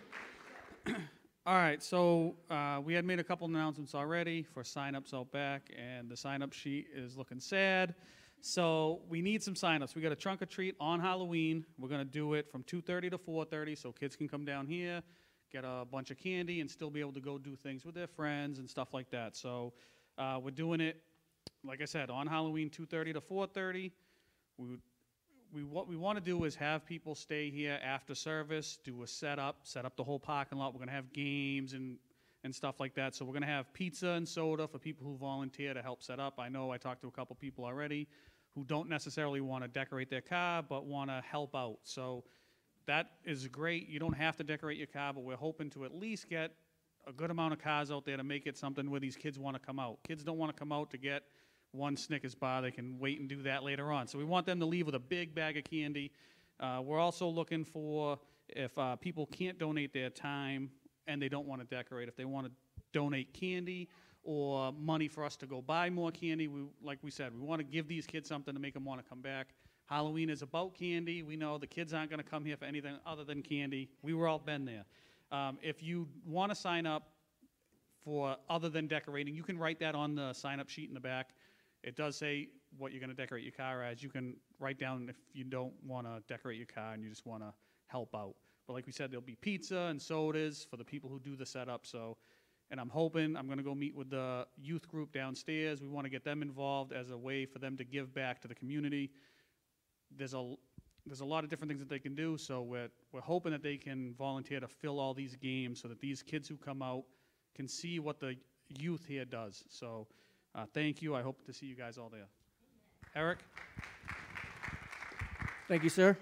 [1.44, 5.72] All right, so uh, we had made a couple announcements already for signups out back,
[5.76, 7.96] and the sign-up sheet is looking sad.
[8.40, 9.96] So we need some signups.
[9.96, 11.66] We got a trunk or treat on Halloween.
[11.80, 15.02] We're gonna do it from 2:30 to 4:30, so kids can come down here,
[15.50, 18.06] get a bunch of candy, and still be able to go do things with their
[18.06, 19.36] friends and stuff like that.
[19.36, 19.72] So
[20.18, 21.02] uh, we're doing it,
[21.64, 23.90] like I said, on Halloween, 2:30 to 4:30.
[24.58, 24.82] We would
[25.52, 29.06] we what we want to do is have people stay here after service, do a
[29.06, 30.72] setup, set up the whole parking lot.
[30.72, 31.98] We're gonna have games and
[32.44, 33.14] and stuff like that.
[33.14, 36.38] So we're gonna have pizza and soda for people who volunteer to help set up.
[36.38, 38.08] I know I talked to a couple people already
[38.54, 41.78] who don't necessarily want to decorate their car but want to help out.
[41.84, 42.24] So
[42.86, 43.88] that is great.
[43.88, 46.52] You don't have to decorate your car, but we're hoping to at least get
[47.06, 49.56] a good amount of cars out there to make it something where these kids want
[49.56, 49.98] to come out.
[50.06, 51.24] Kids don't want to come out to get
[51.72, 52.62] one Snickers bar.
[52.62, 54.06] They can wait and do that later on.
[54.06, 56.12] So we want them to leave with a big bag of candy.
[56.60, 58.18] Uh, we're also looking for
[58.48, 60.70] if uh, people can't donate their time
[61.06, 62.52] and they don't want to decorate, if they want to
[62.92, 63.88] donate candy
[64.22, 67.58] or money for us to go buy more candy, we, like we said, we want
[67.58, 69.48] to give these kids something to make them want to come back.
[69.86, 71.22] Halloween is about candy.
[71.22, 73.88] We know the kids aren't going to come here for anything other than candy.
[74.02, 74.84] We were all been there.
[75.32, 77.08] Um, if you want to sign up
[78.04, 81.00] for other than decorating, you can write that on the sign up sheet in the
[81.00, 81.30] back.
[81.82, 84.02] It does say what you're going to decorate your car as.
[84.02, 87.26] You can write down if you don't want to decorate your car and you just
[87.26, 87.52] want to
[87.86, 88.34] help out.
[88.66, 91.44] But like we said, there'll be pizza and sodas for the people who do the
[91.44, 91.84] setup.
[91.84, 92.16] So,
[92.70, 95.82] and I'm hoping I'm going to go meet with the youth group downstairs.
[95.82, 98.48] We want to get them involved as a way for them to give back to
[98.48, 99.10] the community.
[100.16, 100.54] There's a
[101.04, 102.38] there's a lot of different things that they can do.
[102.38, 106.00] So we're we're hoping that they can volunteer to fill all these games so that
[106.00, 107.04] these kids who come out
[107.54, 108.36] can see what the
[108.68, 109.64] youth here does.
[109.68, 110.06] So,
[110.54, 111.14] uh, thank you.
[111.14, 112.28] I hope to see you guys all there.
[113.14, 113.38] Eric.
[115.68, 116.16] Thank you, sir.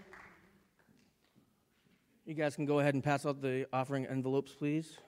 [2.24, 4.98] You guys can go ahead and pass out the offering envelopes, please.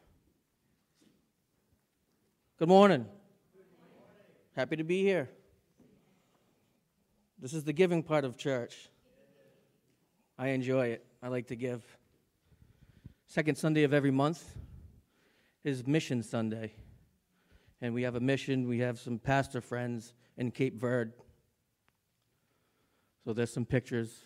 [2.59, 3.07] Good morning.
[4.57, 5.29] Happy to be here.
[7.39, 8.89] This is the giving part of church.
[10.39, 11.05] I enjoy it.
[11.23, 11.83] I like to give.
[13.27, 14.57] Second Sunday of every month
[15.65, 16.73] is Mission Sunday.
[17.83, 21.11] And we have a mission, we have some pastor friends in Cape Verde.
[23.25, 24.23] So there's some pictures.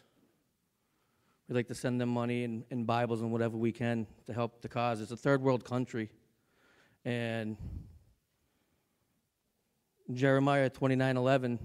[1.49, 4.61] We like to send them money and, and Bibles and whatever we can to help
[4.61, 5.01] the cause.
[5.01, 6.11] It's a third world country.
[7.07, 7.57] And
[10.13, 11.59] Jeremiah 29 11,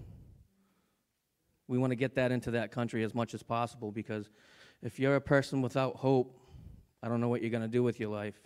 [1.68, 4.30] we want to get that into that country as much as possible because
[4.82, 6.40] if you're a person without hope,
[7.04, 8.40] I don't know what you're going to do with your life.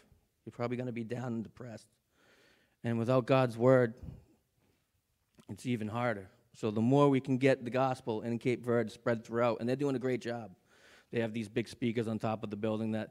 [0.45, 1.87] You're probably going to be down and depressed.
[2.85, 3.95] And without God's word,
[5.49, 6.29] it's even harder.
[6.53, 9.75] So the more we can get the gospel in Cape Verde spread throughout, and they're
[9.75, 10.51] doing a great job.
[11.11, 13.09] They have these big speakers on top of the building that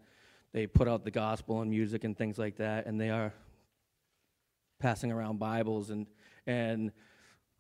[0.53, 3.35] they put out the gospel and music and things like that, and they are
[4.79, 6.07] passing around Bibles and
[6.47, 6.93] and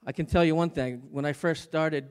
[0.06, 1.02] I can tell you one thing.
[1.10, 2.10] When I first started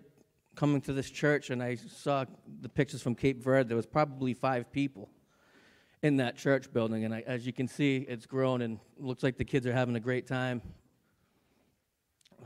[0.55, 2.25] coming to this church and I saw
[2.61, 5.09] the pictures from Cape Verde, there was probably five people
[6.03, 7.05] in that church building.
[7.05, 9.95] And I, as you can see, it's grown and looks like the kids are having
[9.95, 10.61] a great time.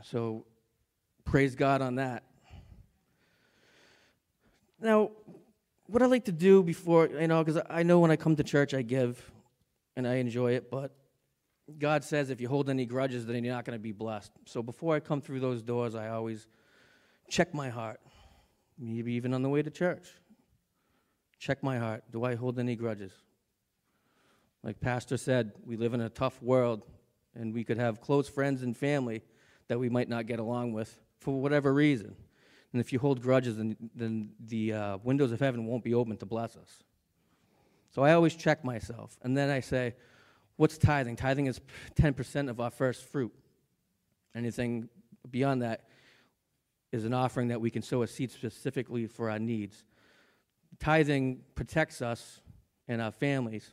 [0.02, 0.46] So
[1.24, 2.22] praise God on that.
[4.80, 5.10] Now,
[5.86, 8.44] what I like to do before, you know, because I know when I come to
[8.44, 9.20] church, I give
[9.96, 10.94] and I enjoy it, but
[11.78, 14.30] God says if you hold any grudges, then you're not going to be blessed.
[14.46, 16.46] So before I come through those doors, I always
[17.28, 18.00] check my heart,
[18.78, 20.06] maybe even on the way to church.
[21.40, 22.04] Check my heart.
[22.12, 23.12] Do I hold any grudges?
[24.62, 26.82] Like Pastor said, we live in a tough world,
[27.34, 29.22] and we could have close friends and family
[29.68, 32.16] that we might not get along with for whatever reason.
[32.72, 36.16] And if you hold grudges, then, then the uh, windows of heaven won't be open
[36.18, 36.82] to bless us.
[37.90, 39.16] So I always check myself.
[39.22, 39.94] And then I say,
[40.56, 41.16] what's tithing?
[41.16, 41.60] Tithing is
[41.94, 43.32] 10% of our first fruit.
[44.34, 44.88] Anything
[45.30, 45.84] beyond that
[46.92, 49.84] is an offering that we can sow a seed specifically for our needs.
[50.78, 52.40] Tithing protects us
[52.86, 53.70] and our families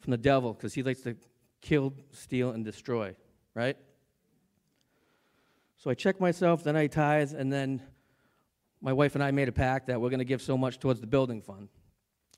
[0.00, 1.16] from the devil because he likes to
[1.60, 3.14] kill, steal, and destroy,
[3.54, 3.76] right?
[5.76, 7.82] So I check myself, then I tithe, and then
[8.80, 11.00] my wife and I made a pact that we're going to give so much towards
[11.00, 11.68] the building fund.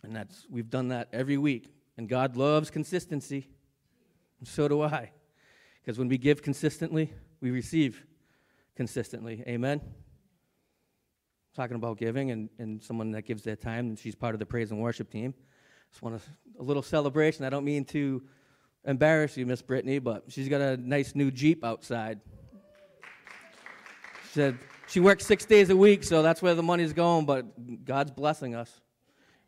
[0.03, 1.73] And that's we've done that every week.
[1.97, 3.49] And God loves consistency.
[4.39, 5.13] And so do I.
[5.81, 8.05] Because when we give consistently, we receive
[8.77, 9.43] consistently.
[9.47, 9.81] Amen.
[11.55, 14.47] Talking about giving and, and someone that gives their time, and she's part of the
[14.47, 15.35] praise and worship team.
[15.93, 17.45] Just want a, a little celebration.
[17.45, 18.23] I don't mean to
[18.85, 22.21] embarrass you, Miss Brittany, but she's got a nice new Jeep outside.
[24.25, 27.85] She said she works six days a week, so that's where the money's going, but
[27.85, 28.81] God's blessing us.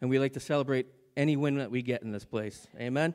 [0.01, 0.87] And we like to celebrate
[1.17, 2.67] any win that we get in this place.
[2.79, 3.15] Amen?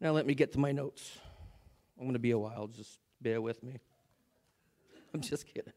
[0.00, 1.18] Now let me get to my notes.
[1.98, 3.78] I'm going to be a while, just bear with me.
[5.14, 5.72] I'm just kidding.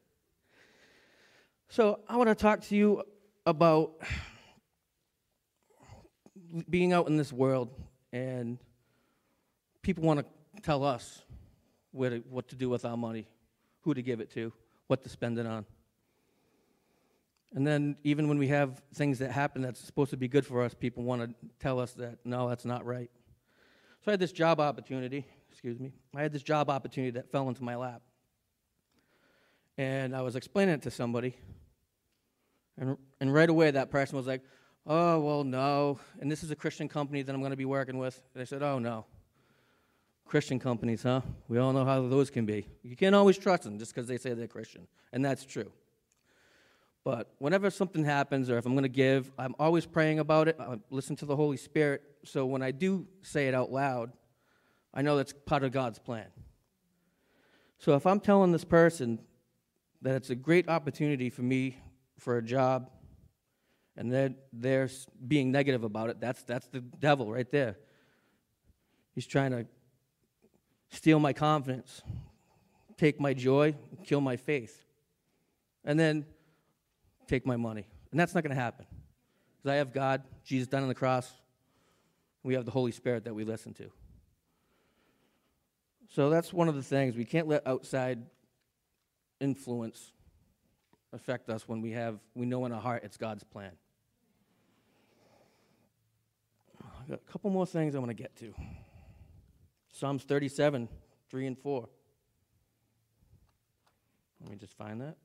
[1.68, 3.04] So, I want to talk to you
[3.46, 3.96] about
[6.70, 7.70] being out in this world,
[8.12, 8.58] and
[9.82, 11.22] people want to tell us
[11.92, 13.28] where to, what to do with our money,
[13.82, 14.52] who to give it to,
[14.88, 15.66] what to spend it on.
[17.54, 20.62] And then, even when we have things that happen that's supposed to be good for
[20.62, 23.10] us, people want to tell us that, no, that's not right.
[24.04, 27.48] So, I had this job opportunity, excuse me, I had this job opportunity that fell
[27.48, 28.02] into my lap.
[29.78, 31.36] And I was explaining it to somebody,
[32.78, 34.42] and, and right away that person was like,
[34.88, 36.00] oh, well, no.
[36.20, 38.22] And this is a Christian company that I'm going to be working with.
[38.34, 39.06] And I said, oh, no.
[40.26, 41.22] Christian companies, huh?
[41.48, 42.66] We all know how those can be.
[42.84, 44.88] You can't always trust them just because they say they're Christian.
[45.14, 45.72] And that's true.
[47.04, 50.58] But whenever something happens or if I'm going to give, I'm always praying about it.
[50.60, 52.02] I listen to the Holy Spirit.
[52.24, 54.12] So when I do say it out loud,
[54.92, 56.26] I know that's part of God's plan.
[57.78, 59.20] So if I'm telling this person
[60.02, 61.78] that it's a great opportunity for me
[62.18, 62.90] for a job
[63.98, 64.90] and they're, they're
[65.28, 67.78] being negative about it, that's, that's the devil right there.
[69.14, 69.66] He's trying to
[70.90, 72.02] steal my confidence,
[72.98, 74.84] take my joy, kill my faith,
[75.84, 76.26] and then
[77.28, 77.88] take my money.
[78.12, 78.86] And that's not going to happen.
[79.58, 81.32] Because I have God, Jesus done on the cross,
[82.44, 83.90] we have the Holy Spirit that we listen to.
[86.10, 87.16] So that's one of the things.
[87.16, 88.24] We can't let outside
[89.40, 90.12] influence
[91.12, 93.72] affect us when we have we know in our heart it's God's plan.
[96.82, 98.54] I got a couple more things I want to get to.
[99.92, 100.90] Psalms 37,
[101.30, 101.88] 3 and 4.
[104.42, 105.16] Let me just find that.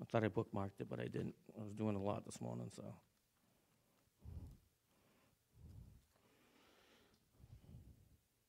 [0.00, 1.34] I thought I bookmarked it, but I didn't.
[1.58, 2.82] I was doing a lot this morning, so.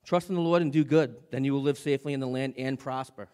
[0.06, 2.56] Trust in the Lord and do good, then you will live safely in the land
[2.58, 3.30] and prosper.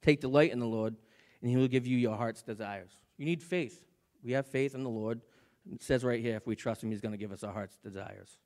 [0.00, 0.96] Take delight in the Lord,
[1.42, 2.92] and he will give you your heart's desires.
[3.18, 3.84] You need faith.
[4.24, 5.20] We have faith in the Lord.
[5.70, 7.76] It says right here, if we trust him, he's going to give us our heart's
[7.76, 8.38] desires.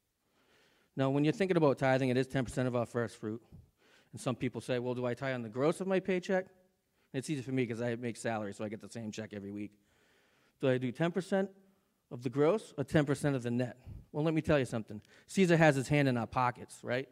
[0.96, 3.42] Now, when you're thinking about tithing, it is 10% of our first fruit.
[4.12, 6.46] And some people say, well, do I tithe on the gross of my paycheck?
[7.12, 9.50] It's easy for me because I make salary, so I get the same check every
[9.50, 9.72] week.
[10.60, 11.48] Do I do 10%
[12.10, 13.76] of the gross or 10% of the net?
[14.12, 15.02] Well, let me tell you something.
[15.26, 17.08] Caesar has his hand in our pockets, right?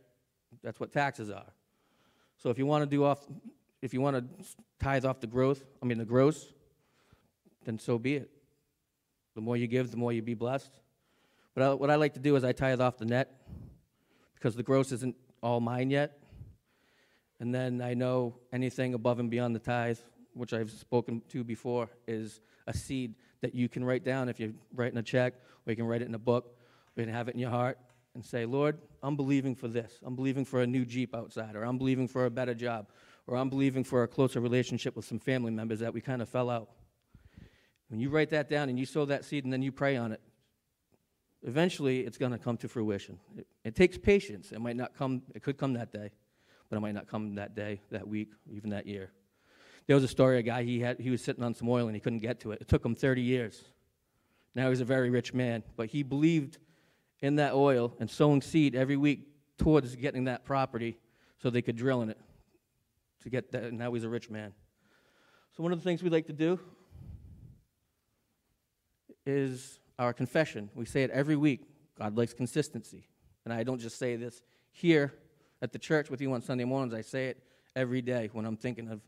[0.63, 1.53] That's what taxes are.
[2.39, 3.27] So if you want to do off,
[3.85, 4.45] if you want to
[4.81, 6.47] tithe off the growth, I mean the gross,
[7.67, 8.31] then so be it.
[9.35, 10.71] The more you give, the more you be blessed.
[11.55, 13.43] But I, what I like to do is I tithe off the net
[14.33, 16.19] because the gross isn't all mine yet.
[17.41, 19.99] And then I know anything above and beyond the tithe,
[20.33, 24.53] which I've spoken to before, is a seed that you can write down if you're
[24.75, 25.35] writing a check,
[25.67, 26.57] or you can write it in a book,
[26.97, 27.79] or you can have it in your heart
[28.15, 29.93] and say, Lord, I'm believing for this.
[30.03, 32.87] I'm believing for a new Jeep outside, or I'm believing for a better job,
[33.27, 36.29] or I'm believing for a closer relationship with some family members that we kind of
[36.29, 36.71] fell out.
[37.89, 40.13] When you write that down and you sow that seed and then you pray on
[40.13, 40.21] it,
[41.43, 43.19] eventually it's going to come to fruition.
[43.37, 44.53] It, it takes patience.
[44.53, 46.11] It might not come, it could come that day,
[46.69, 49.11] but it might not come that day, that week, even that year.
[49.87, 51.87] There was a story, of a guy, he, had, he was sitting on some oil
[51.87, 52.61] and he couldn't get to it.
[52.61, 53.65] It took him 30 years.
[54.55, 56.59] Now he's a very rich man, but he believed
[57.21, 60.99] in that oil and sowing seed every week towards getting that property
[61.39, 62.19] so they could drill in it
[63.25, 63.65] to get that.
[63.65, 64.53] And now he's a rich man.
[65.57, 66.59] So, one of the things we like to do
[69.27, 70.71] is our confession.
[70.75, 71.63] We say it every week.
[71.99, 73.09] God likes consistency.
[73.45, 75.13] And I don't just say this here
[75.63, 77.43] at the church with you on Sunday mornings, I say it
[77.77, 79.01] every day when I'm thinking of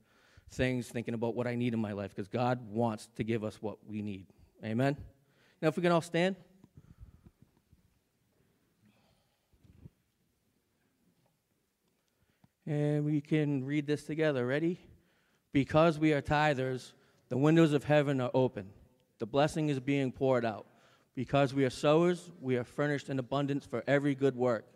[0.51, 3.61] things, thinking about what I need in my life, because God wants to give us
[3.61, 4.27] what we need.
[4.65, 4.97] Amen?
[5.61, 6.37] Now, if we can all stand.
[12.67, 14.47] And we can read this together.
[14.47, 14.81] Ready?
[15.53, 16.93] Because we are tithers,
[17.29, 18.69] the windows of heaven are open.
[19.19, 20.67] The blessing is being poured out.
[21.15, 24.67] Because we are sowers, we are furnished in abundance for every good work.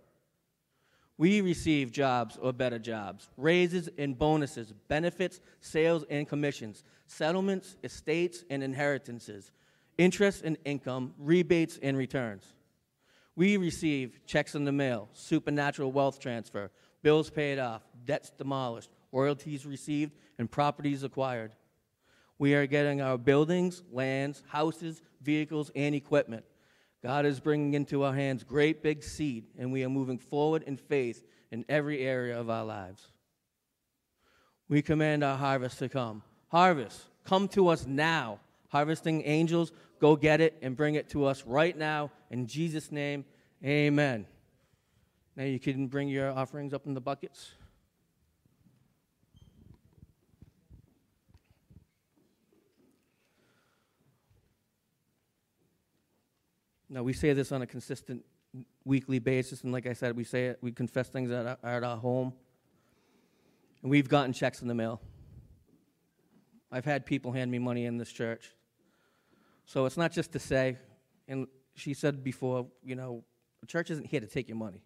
[1.19, 8.43] We receive jobs or better jobs, raises and bonuses, benefits, sales and commissions, settlements, estates
[8.49, 9.53] and inheritances,
[9.99, 12.55] interest and income, rebates and returns.
[13.37, 16.71] We receive checks in the mail, supernatural wealth transfer,
[17.03, 21.53] bills paid off, debts demolished, royalties received, and properties acquired.
[22.39, 26.45] We are getting our buildings, lands, houses, vehicles, and equipment.
[27.03, 30.77] God is bringing into our hands great big seed, and we are moving forward in
[30.77, 33.13] faith in every area of our lives.
[34.69, 36.23] We command our harvest to come.
[36.49, 38.41] Harvest, come to us now.
[38.69, 42.11] Harvesting angels, go get it and bring it to us right now.
[42.31, 43.25] In Jesus' name,
[43.65, 44.27] amen.
[45.41, 47.53] Now you can bring your offerings up in the buckets.
[56.91, 58.23] Now, we say this on a consistent
[58.85, 61.85] weekly basis, and like I said, we say it, we confess things at our, at
[61.85, 62.35] our home.
[63.81, 65.01] And we've gotten checks in the mail.
[66.71, 68.51] I've had people hand me money in this church.
[69.65, 70.77] So it's not just to say,
[71.27, 73.25] and she said before, you know,
[73.63, 74.83] the church isn't here to take your money.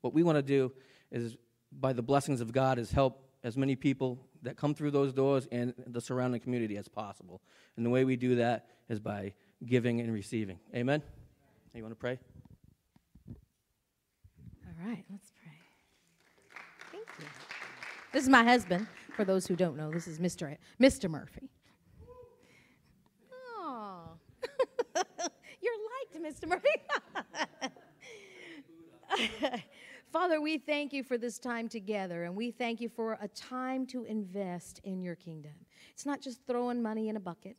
[0.00, 0.72] What we want to do
[1.10, 1.36] is,
[1.72, 5.48] by the blessings of God, is help as many people that come through those doors
[5.50, 7.40] and the surrounding community as possible.
[7.76, 9.34] And the way we do that is by
[9.66, 10.58] giving and receiving.
[10.74, 11.02] Amen?
[11.74, 12.18] You want to pray?
[13.28, 15.52] All right, let's pray.
[16.92, 17.26] Thank you.
[18.12, 18.86] This is my husband.
[19.16, 20.56] For those who don't know, this is Mr.
[20.80, 21.10] Mr.
[21.10, 21.50] Murphy.
[23.32, 24.10] Oh,
[25.60, 25.72] you're
[26.14, 26.48] liked, Mr.
[26.48, 26.68] Murphy.
[30.18, 33.86] Father, we thank you for this time together, and we thank you for a time
[33.86, 35.52] to invest in your kingdom.
[35.92, 37.56] It's not just throwing money in a bucket,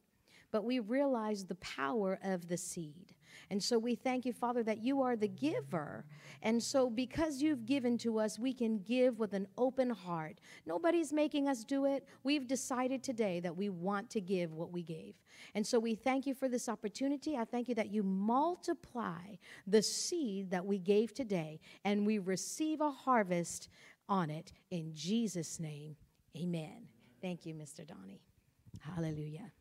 [0.51, 3.13] but we realize the power of the seed.
[3.49, 6.05] And so we thank you, Father, that you are the giver.
[6.41, 10.39] And so because you've given to us, we can give with an open heart.
[10.65, 12.07] Nobody's making us do it.
[12.23, 15.15] We've decided today that we want to give what we gave.
[15.55, 17.37] And so we thank you for this opportunity.
[17.37, 19.35] I thank you that you multiply
[19.67, 23.69] the seed that we gave today and we receive a harvest
[24.07, 24.51] on it.
[24.71, 25.95] In Jesus' name,
[26.35, 26.87] amen.
[27.21, 27.85] Thank you, Mr.
[27.85, 28.21] Donnie.
[28.81, 29.51] Hallelujah.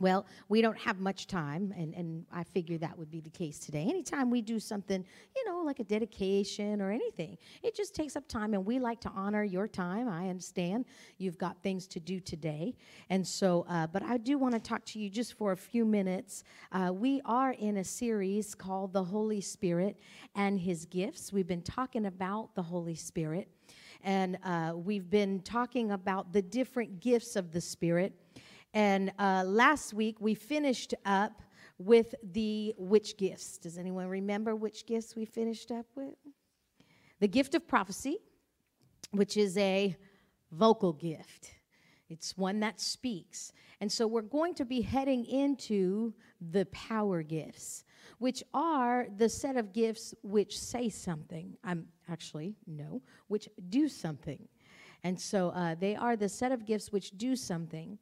[0.00, 3.58] Well, we don't have much time, and, and I figure that would be the case
[3.58, 3.82] today.
[3.82, 5.04] Anytime we do something,
[5.36, 8.98] you know, like a dedication or anything, it just takes up time, and we like
[9.02, 10.08] to honor your time.
[10.08, 10.86] I understand
[11.18, 12.74] you've got things to do today.
[13.10, 15.84] And so, uh, but I do want to talk to you just for a few
[15.84, 16.44] minutes.
[16.72, 20.00] Uh, we are in a series called The Holy Spirit
[20.34, 21.30] and His Gifts.
[21.30, 23.48] We've been talking about the Holy Spirit,
[24.02, 28.14] and uh, we've been talking about the different gifts of the Spirit.
[28.72, 31.42] And uh, last week we finished up
[31.78, 33.58] with the which gifts.
[33.58, 36.14] Does anyone remember which gifts we finished up with?
[37.20, 38.18] The gift of prophecy,
[39.12, 39.96] which is a
[40.52, 41.52] vocal gift.
[42.08, 43.52] It's one that speaks.
[43.80, 47.84] And so we're going to be heading into the power gifts,
[48.18, 51.56] which are the set of gifts which say something.
[51.64, 54.48] I'm actually, no, which do something.
[55.02, 57.98] And so uh, they are the set of gifts which do something.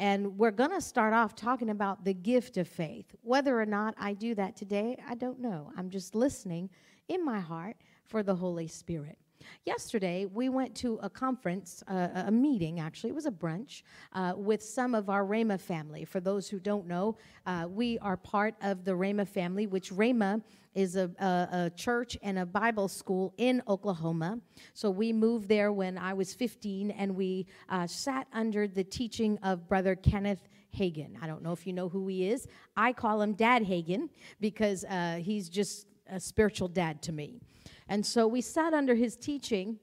[0.00, 3.14] And we're going to start off talking about the gift of faith.
[3.20, 5.70] Whether or not I do that today, I don't know.
[5.76, 6.70] I'm just listening
[7.08, 7.76] in my heart
[8.06, 9.18] for the Holy Spirit.
[9.66, 13.82] Yesterday, we went to a conference, uh, a meeting actually, it was a brunch,
[14.14, 16.06] uh, with some of our Rhema family.
[16.06, 20.42] For those who don't know, uh, we are part of the Rhema family, which Rhema
[20.74, 24.38] is a, a, a, church and a Bible school in Oklahoma.
[24.72, 29.38] So we moved there when I was 15, and we uh, sat under the teaching
[29.42, 31.16] of Brother Kenneth Hagin.
[31.20, 32.46] I don't know if you know who he is.
[32.76, 34.08] I call him Dad Hagin
[34.40, 37.40] because uh, he's just a spiritual dad to me.
[37.88, 39.78] And so we sat under his teaching,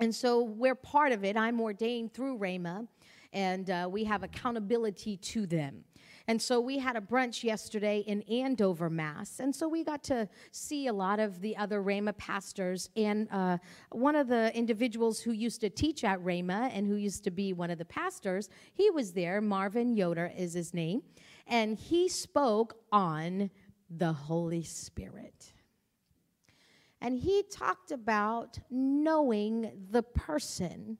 [0.00, 1.36] and so we're part of it.
[1.36, 2.88] I'm ordained through Rhema,
[3.32, 5.84] and uh, we have accountability to them.
[6.26, 9.40] And so we had a brunch yesterday in Andover, Mass.
[9.40, 12.88] And so we got to see a lot of the other Rhema pastors.
[12.96, 13.58] And uh,
[13.90, 17.52] one of the individuals who used to teach at Rhema and who used to be
[17.52, 19.42] one of the pastors, he was there.
[19.42, 21.02] Marvin Yoder is his name.
[21.46, 23.50] And he spoke on
[23.90, 25.52] the Holy Spirit.
[27.02, 30.96] And he talked about knowing the person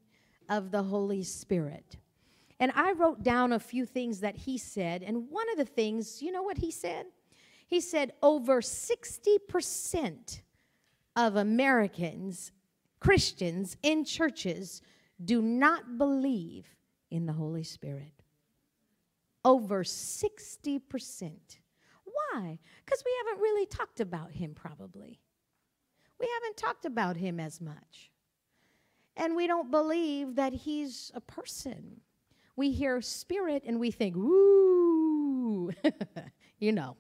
[0.51, 1.97] of the Holy Spirit.
[2.61, 5.03] And I wrote down a few things that he said.
[5.03, 7.07] And one of the things, you know what he said?
[7.67, 10.41] He said over 60%
[11.17, 12.53] of Americans,
[13.01, 14.83] Christians in churches,
[15.23, 16.67] do not believe
[17.11, 18.13] in the Holy Spirit.
[19.45, 20.81] Over 60%.
[22.05, 22.59] Why?
[22.85, 25.21] Because we haven't really talked about him, probably.
[26.19, 28.11] We haven't talked about him as much.
[29.17, 32.01] And we don't believe that he's a person
[32.57, 35.73] we hear spirit and we think, ooh,
[36.59, 36.97] you know,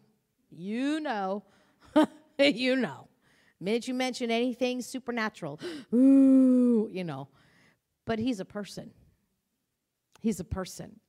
[0.50, 1.44] you know,
[2.38, 3.08] you know.
[3.60, 5.60] Minute you mention anything supernatural,
[5.94, 7.28] ooh, you know.
[8.04, 8.90] But he's a person.
[10.20, 11.00] He's a person.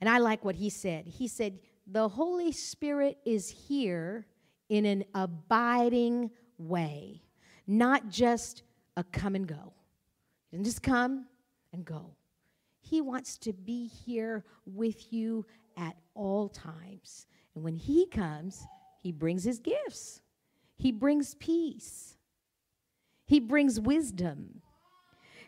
[0.00, 1.06] And I like what he said.
[1.06, 4.26] He said, The Holy Spirit is here
[4.68, 7.22] in an abiding way,
[7.66, 8.62] not just
[8.96, 9.72] a come and go.
[10.50, 11.26] He didn't just come
[11.72, 12.14] and go.
[12.88, 15.44] He wants to be here with you
[15.76, 17.26] at all times.
[17.54, 18.66] And when He comes,
[19.02, 20.22] He brings His gifts,
[20.76, 22.16] He brings peace,
[23.26, 24.62] He brings wisdom.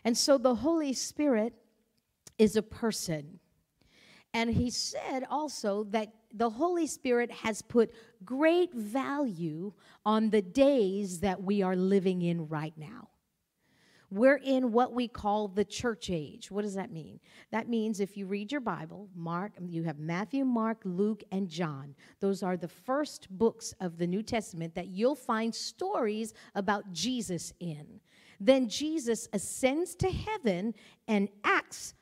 [0.03, 1.53] And so the Holy Spirit
[2.37, 3.39] is a person.
[4.33, 7.91] And He said also that the Holy Spirit has put
[8.23, 9.73] great value
[10.05, 13.10] on the days that we are living in right now.
[14.11, 16.51] We're in what we call the church age.
[16.51, 17.21] What does that mean?
[17.51, 21.95] That means if you read your Bible, Mark, you have Matthew, Mark, Luke, and John.
[22.19, 27.53] Those are the first books of the New Testament that you'll find stories about Jesus
[27.61, 28.01] in.
[28.41, 30.73] Then Jesus ascends to heaven
[31.07, 31.93] and Acts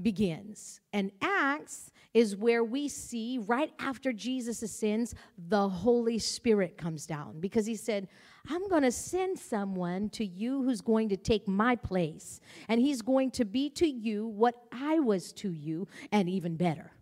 [0.00, 0.80] begins.
[0.92, 5.14] And Acts is where we see right after Jesus ascends,
[5.48, 8.08] the Holy Spirit comes down because he said,
[8.48, 13.00] I'm going to send someone to you who's going to take my place, and he's
[13.00, 16.92] going to be to you what I was to you, and even better.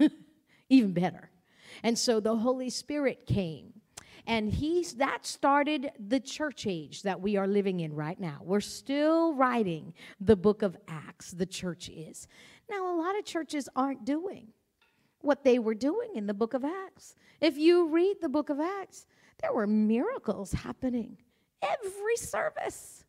[0.68, 1.30] even better.
[1.82, 3.74] And so the Holy Spirit came.
[4.26, 8.40] And he's that started the church age that we are living in right now.
[8.42, 12.28] We're still writing the book of Acts, the church is.
[12.68, 14.48] Now, a lot of churches aren't doing
[15.22, 17.14] what they were doing in the book of Acts.
[17.40, 19.06] If you read the book of Acts,
[19.40, 21.18] there were miracles happening
[21.62, 23.04] every service.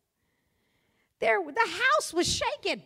[1.20, 2.82] There, the house was shaking.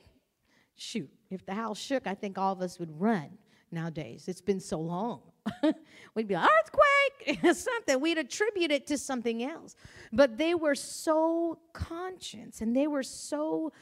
[0.77, 3.39] Shoot, if the house shook, I think all of us would run
[3.71, 4.27] nowadays.
[4.27, 5.21] It's been so long.
[6.15, 8.01] We'd be like, earthquake, something.
[8.01, 9.77] We'd attribute it to something else.
[10.13, 13.73] But they were so conscious and they were so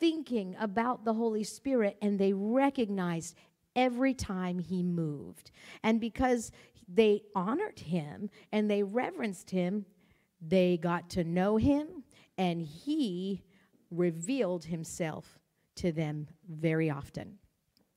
[0.00, 3.36] thinking about the Holy Spirit and they recognized
[3.76, 5.50] every time he moved.
[5.82, 6.50] And because
[6.92, 9.86] they honored him and they reverenced him,
[10.40, 12.04] they got to know him
[12.38, 13.42] and he
[13.90, 15.38] revealed himself
[15.76, 17.38] to them very often.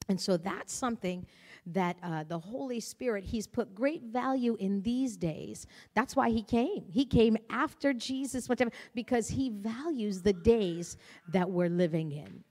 [0.07, 1.25] And so that's something
[1.67, 5.65] that uh, the Holy Spirit, He's put great value in these days.
[5.95, 6.85] That's why He came.
[6.91, 10.97] He came after Jesus, whatever, because He values the days
[11.29, 12.43] that we're living in.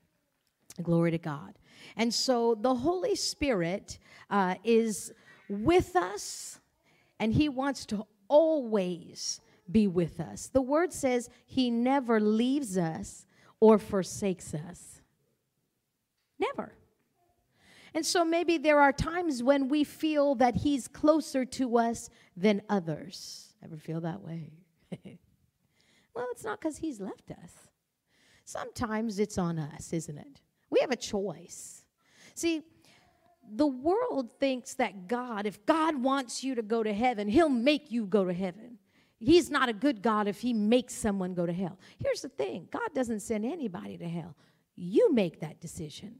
[0.83, 1.57] Glory to God.
[1.97, 3.99] And so the Holy Spirit
[4.31, 5.13] uh, is
[5.49, 6.61] with us,
[7.19, 9.41] and He wants to always
[9.71, 10.49] be with us.
[10.49, 13.27] The word says He never leaves us
[13.61, 15.01] or forsakes us.
[16.39, 16.75] Never.
[17.95, 22.63] And so maybe there are times when we feel that He's closer to us than
[22.69, 23.55] others.
[23.63, 24.51] Ever feel that way?
[26.15, 27.53] well, it's not because He's left us.
[28.45, 30.41] Sometimes it's on us, isn't it?
[30.71, 31.85] We have a choice.
[32.35, 32.63] See,
[33.53, 37.91] the world thinks that God, if God wants you to go to heaven, He'll make
[37.91, 38.79] you go to heaven.
[39.19, 41.79] He's not a good God if He makes someone go to hell.
[41.99, 44.37] Here's the thing God doesn't send anybody to hell,
[44.77, 46.17] you make that decision.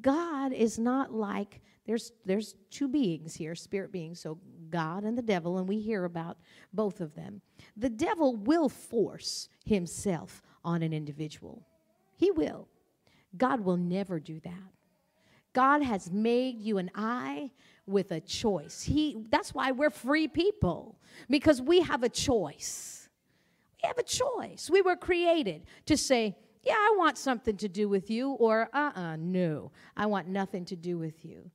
[0.00, 4.38] God is not like there's there's two beings here, spirit beings, so
[4.70, 6.38] God and the devil, and we hear about
[6.72, 7.42] both of them.
[7.76, 11.66] The devil will force himself on an individual.
[12.16, 12.68] He will.
[13.36, 14.73] God will never do that.
[15.54, 17.50] God has made you and I
[17.86, 18.82] with a choice.
[18.82, 20.98] He that's why we're free people
[21.30, 23.08] because we have a choice.
[23.82, 24.68] We have a choice.
[24.70, 28.90] We were created to say, yeah, I want something to do with you, or uh
[28.96, 31.50] uh-uh, uh no, I want nothing to do with you.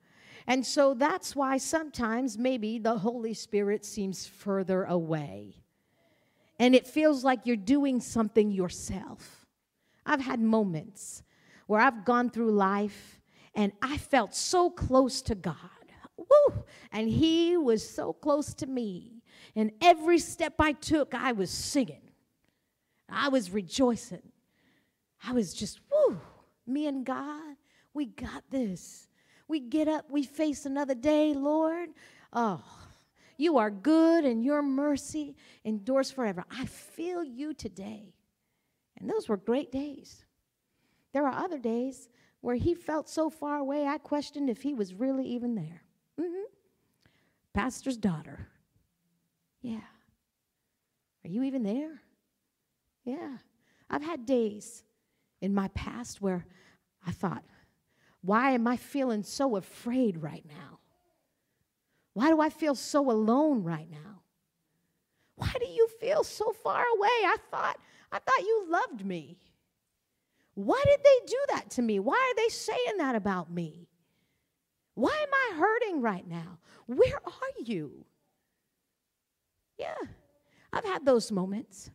[0.48, 5.56] And so that's why sometimes maybe the Holy Spirit seems further away.
[6.58, 9.46] And it feels like you're doing something yourself.
[10.06, 11.24] I've had moments
[11.68, 13.19] where I've gone through life
[13.56, 15.56] and I felt so close to God.
[16.18, 16.64] Woo!
[16.92, 19.22] And He was so close to me.
[19.56, 22.02] And every step I took, I was singing,
[23.10, 24.22] I was rejoicing.
[25.22, 26.18] I was just, woo!
[26.70, 27.56] me and God,
[27.94, 29.08] we got this.
[29.48, 31.90] We get up, we face another day, Lord.
[32.32, 32.64] Oh,
[33.38, 36.46] you are good and your mercy endures forever.
[36.52, 38.14] I feel you today.
[39.00, 40.26] And those were great days.
[41.14, 42.10] There are other days
[42.42, 45.84] where he felt so far away, I questioned if he was really even there.
[46.20, 46.46] Mm-hmm.
[47.54, 48.48] Pastor's daughter.
[49.62, 49.80] Yeah.
[51.24, 52.02] Are you even there?
[53.04, 53.38] Yeah.
[53.90, 54.84] I've had days
[55.42, 56.46] in my past where
[57.06, 57.44] I thought,
[58.22, 60.80] why am I feeling so afraid right now?
[62.14, 64.22] Why do I feel so alone right now?
[65.36, 67.08] Why do you feel so far away?
[67.08, 67.80] I thought
[68.12, 69.38] I thought you loved me.
[70.60, 72.00] Why did they do that to me?
[72.00, 73.88] Why are they saying that about me?
[74.94, 76.58] Why am I hurting right now?
[76.86, 78.04] Where are you?
[79.78, 79.96] Yeah,
[80.74, 81.92] I've had those moments.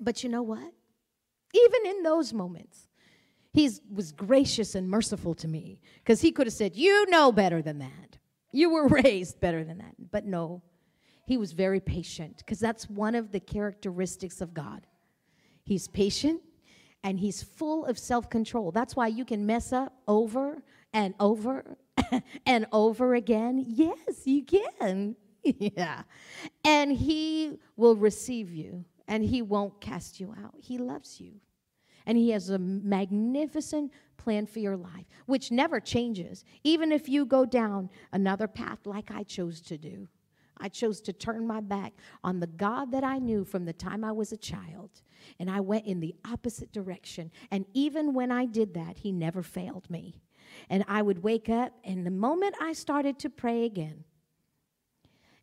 [0.00, 0.72] But you know what?
[1.52, 2.88] Even in those moments,
[3.52, 7.60] he was gracious and merciful to me because he could have said, You know better
[7.60, 8.16] than that.
[8.50, 9.94] You were raised better than that.
[10.10, 10.62] But no,
[11.26, 14.86] he was very patient because that's one of the characteristics of God.
[15.64, 16.40] He's patient
[17.04, 18.70] and he's full of self control.
[18.70, 21.76] That's why you can mess up over and over
[22.46, 23.64] and over again.
[23.66, 25.16] Yes, you can.
[25.44, 26.02] yeah.
[26.64, 30.54] And he will receive you and He won't cast you out.
[30.58, 31.32] He loves you.
[32.06, 37.26] And He has a magnificent plan for your life, which never changes, even if you
[37.26, 40.08] go down another path like I chose to do.
[40.58, 41.92] I chose to turn my back
[42.22, 45.02] on the God that I knew from the time I was a child,
[45.38, 47.30] and I went in the opposite direction.
[47.50, 50.22] And even when I did that, He never failed me.
[50.68, 54.04] And I would wake up, and the moment I started to pray again,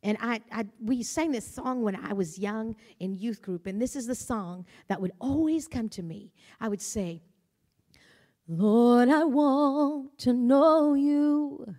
[0.01, 3.82] And I, I, we sang this song when I was young in youth group, and
[3.82, 6.31] this is the song that would always come to me.
[6.61, 7.22] I would say,
[8.47, 11.76] Lord, I want to know you.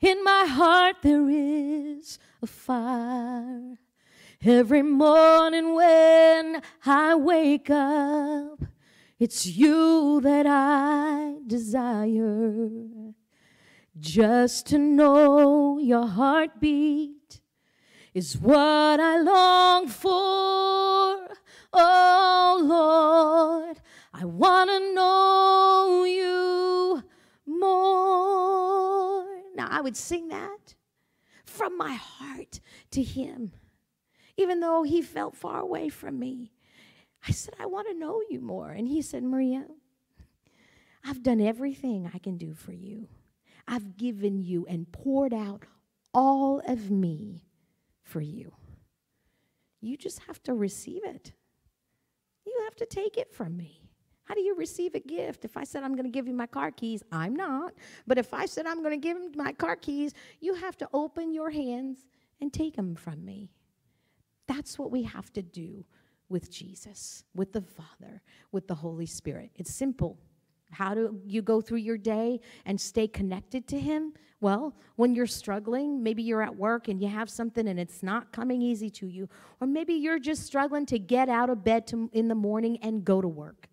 [0.00, 3.78] In my heart there is a fire.
[4.44, 8.62] Every morning when I wake up,
[9.18, 12.70] it's you that I desire.
[13.98, 17.40] Just to know your heartbeat
[18.14, 21.28] is what I long for.
[21.72, 23.80] Oh Lord,
[24.14, 27.02] I want to know you
[27.44, 29.26] more.
[29.56, 30.76] Now, I would sing that
[31.44, 32.60] from my heart
[32.92, 33.50] to him,
[34.38, 36.52] even though he felt far away from me.
[37.26, 38.70] I said, I want to know you more.
[38.70, 39.66] And he said, Maria,
[41.04, 43.08] I've done everything I can do for you.
[43.66, 45.64] I've given you and poured out
[46.14, 47.42] all of me
[48.04, 48.52] for you.
[49.80, 51.32] You just have to receive it.
[52.46, 53.82] You have to take it from me.
[54.24, 55.44] How do you receive a gift?
[55.44, 57.72] If I said I'm going to give you my car keys, I'm not.
[58.06, 60.88] But if I said I'm going to give him my car keys, you have to
[60.92, 62.06] open your hands
[62.40, 63.50] and take them from me.
[64.48, 65.84] That's what we have to do
[66.28, 69.50] with Jesus, with the Father, with the Holy Spirit.
[69.54, 70.18] It's simple.
[70.70, 74.12] How do you go through your day and stay connected to Him?
[74.40, 78.32] Well, when you're struggling, maybe you're at work and you have something and it's not
[78.32, 79.28] coming easy to you,
[79.60, 83.04] or maybe you're just struggling to get out of bed to, in the morning and
[83.04, 83.68] go to work.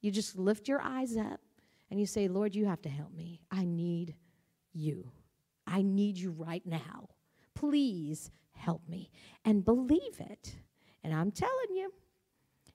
[0.00, 1.40] You just lift your eyes up
[1.90, 3.40] and you say, Lord, you have to help me.
[3.50, 4.14] I need
[4.72, 5.10] you.
[5.66, 7.08] I need you right now.
[7.54, 9.10] Please help me.
[9.44, 10.54] And believe it.
[11.02, 11.92] And I'm telling you,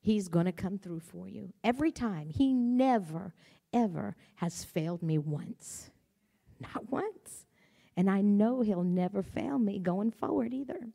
[0.02, 2.30] He's going to come through for you every time.
[2.30, 3.34] He never,
[3.72, 5.92] ever has failed me once.
[6.60, 7.46] Not once.
[7.96, 10.90] And I know He'll never fail me going forward either.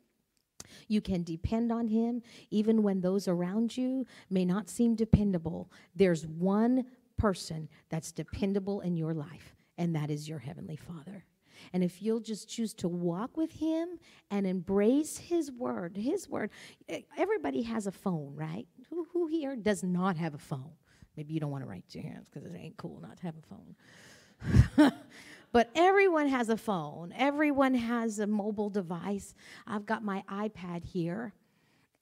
[0.87, 2.21] You can depend on Him
[2.51, 5.71] even when those around you may not seem dependable.
[5.95, 6.85] There's one
[7.17, 11.25] person that's dependable in your life, and that is your Heavenly Father.
[11.73, 13.99] And if you'll just choose to walk with Him
[14.31, 16.49] and embrace His Word, His Word,
[17.17, 18.67] everybody has a phone, right?
[18.89, 20.71] Who, who here does not have a phone?
[21.15, 23.35] Maybe you don't want to write your hands because it ain't cool not to have
[23.37, 24.91] a phone.
[25.51, 29.35] but everyone has a phone, everyone has a mobile device.
[29.67, 31.33] I've got my iPad here.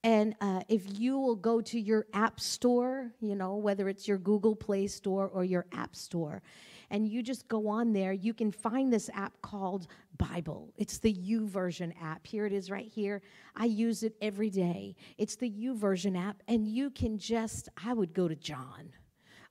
[0.04, 4.18] And uh, if you will go to your app store, you know, whether it's your
[4.18, 6.42] Google Play Store or your App Store,
[6.90, 9.88] and you just go on there, you can find this app called
[10.18, 10.74] Bible.
[10.78, 12.26] It's the YouVersion app.
[12.26, 13.22] Here it is right here.
[13.56, 14.96] I use it every day.
[15.18, 18.90] It's the YouVersion app, and you can just, I would go to John.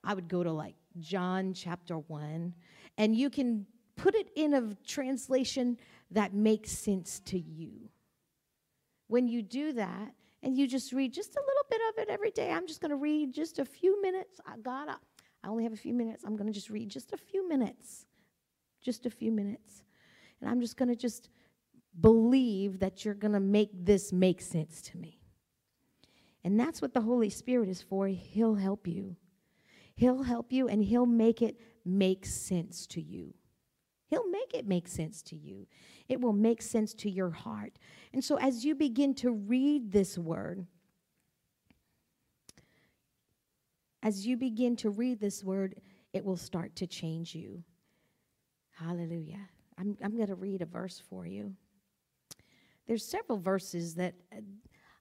[0.02, 2.54] I would go to like John chapter 1,
[2.98, 5.76] and you can put it in a translation
[6.10, 7.72] that makes sense to you.
[9.08, 12.30] When you do that, and you just read just a little bit of it every
[12.30, 12.50] day.
[12.50, 14.40] I'm just going to read just a few minutes.
[14.46, 15.02] I got up.
[15.46, 16.24] I only have a few minutes.
[16.24, 18.04] I'm going to just read just a few minutes.
[18.82, 19.84] Just a few minutes.
[20.40, 21.28] And I'm just going to just
[22.00, 25.20] believe that you're going to make this make sense to me.
[26.42, 28.08] And that's what the Holy Spirit is for.
[28.08, 29.14] He'll help you.
[29.94, 33.32] He'll help you and He'll make it make sense to you.
[34.08, 35.68] He'll make it make sense to you.
[36.08, 37.78] It will make sense to your heart.
[38.12, 40.66] And so as you begin to read this word,
[44.06, 45.74] as you begin to read this word,
[46.12, 47.64] it will start to change you.
[48.70, 49.48] Hallelujah.
[49.76, 51.52] I'm, I'm going to read a verse for you.
[52.86, 54.42] There's several verses that uh,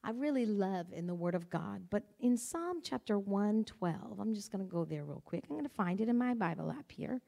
[0.04, 4.52] I really love in the Word of God, but in Psalm chapter 112, I'm just
[4.52, 5.44] going to go there real quick.
[5.48, 7.22] I'm going to find it in my Bible app here.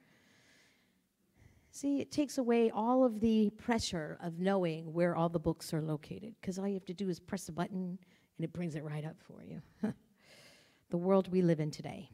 [1.69, 5.81] See, it takes away all of the pressure of knowing where all the books are
[5.83, 7.99] located because all you have to do is press a button
[8.37, 9.61] and it brings it right up for you.
[10.89, 12.09] the world we live in today.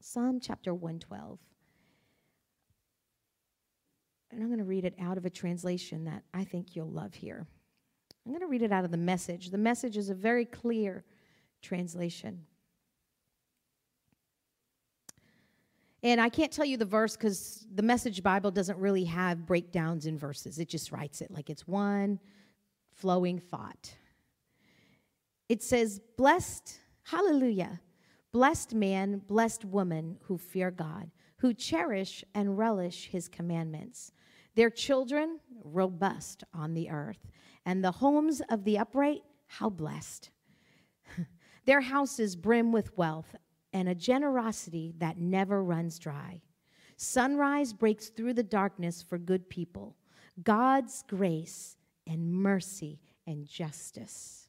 [0.00, 1.38] Psalm chapter 112.
[4.30, 7.14] And I'm going to read it out of a translation that I think you'll love
[7.14, 7.46] here.
[8.24, 9.50] I'm going to read it out of the message.
[9.50, 11.04] The message is a very clear
[11.62, 12.44] translation.
[16.02, 20.06] And I can't tell you the verse because the Message Bible doesn't really have breakdowns
[20.06, 20.58] in verses.
[20.58, 22.20] It just writes it like it's one
[22.92, 23.94] flowing thought.
[25.48, 27.80] It says, Blessed, hallelujah,
[28.36, 34.12] Blessed man, blessed woman who fear God, who cherish and relish his commandments.
[34.56, 37.30] Their children, robust on the earth,
[37.64, 40.28] and the homes of the upright, how blessed.
[41.64, 43.34] Their houses brim with wealth
[43.72, 46.42] and a generosity that never runs dry.
[46.98, 49.96] Sunrise breaks through the darkness for good people.
[50.42, 54.45] God's grace and mercy and justice.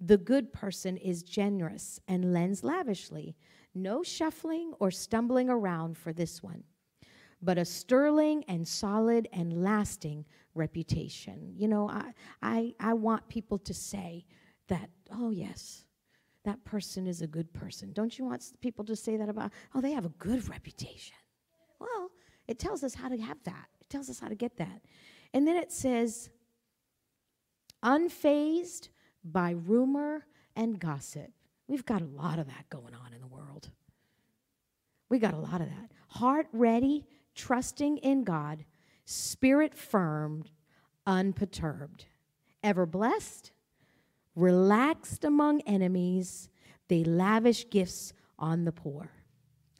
[0.00, 3.36] The good person is generous and lends lavishly.
[3.74, 6.64] No shuffling or stumbling around for this one,
[7.42, 11.52] but a sterling and solid and lasting reputation.
[11.54, 12.12] You know, I,
[12.42, 14.24] I, I want people to say
[14.68, 15.84] that, oh, yes,
[16.44, 17.92] that person is a good person.
[17.92, 21.16] Don't you want people to say that about, oh, they have a good reputation?
[21.78, 22.10] Well,
[22.46, 24.82] it tells us how to have that, it tells us how to get that.
[25.34, 26.30] And then it says,
[27.84, 28.88] unfazed
[29.32, 30.26] by rumor
[30.56, 31.30] and gossip.
[31.66, 33.70] We've got a lot of that going on in the world.
[35.08, 35.90] We got a lot of that.
[36.08, 38.64] Heart ready, trusting in God,
[39.04, 40.44] spirit firm,
[41.06, 42.06] unperturbed,
[42.62, 43.52] ever blessed,
[44.34, 46.48] relaxed among enemies,
[46.88, 49.10] they lavish gifts on the poor.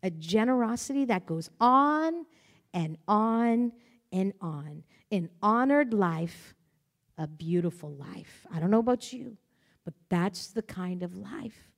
[0.03, 2.27] A generosity that goes on
[2.73, 3.73] and on
[4.12, 4.85] and on.
[5.11, 6.55] An honored life
[7.19, 8.47] a beautiful life.
[8.55, 9.36] I don't know about you,
[9.85, 11.70] but that's the kind of life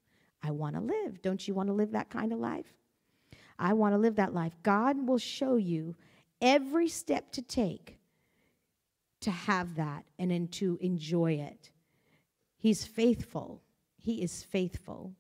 [0.43, 1.23] I want to live.
[1.23, 2.73] Don't you want to live that kind of life?
[3.59, 4.53] I want to live that life.
[4.63, 5.97] God will show you
[6.41, 7.99] every step to take
[9.21, 11.71] to have that and then to enjoy it.
[12.57, 13.63] He's faithful.
[13.99, 15.13] He is faithful.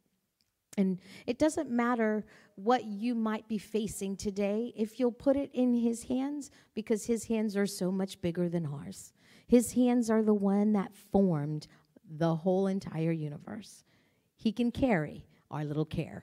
[0.78, 2.24] And it doesn't matter
[2.55, 7.24] what you might be facing today if you'll put it in His hands because His
[7.24, 9.12] hands are so much bigger than ours.
[9.51, 11.66] His hands are the one that formed
[12.09, 13.82] the whole entire universe.
[14.36, 16.22] He can carry our little care.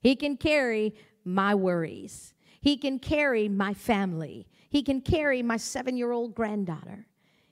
[0.00, 0.94] He can carry
[1.26, 2.32] my worries.
[2.62, 4.48] He can carry my family.
[4.70, 7.06] He can carry my seven year old granddaughter.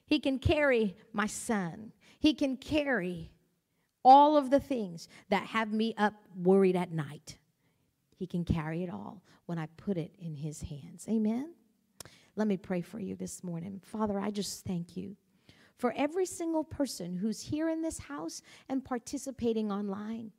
[0.07, 1.93] He can carry my son.
[2.19, 3.31] He can carry
[4.03, 7.37] all of the things that have me up worried at night.
[8.17, 11.05] He can carry it all when I put it in His hands.
[11.11, 11.53] Amen.
[12.37, 13.81] Let me pray for you this morning.
[13.83, 15.17] Father, I just thank you
[15.79, 20.33] for every single person who's here in this house and participating online.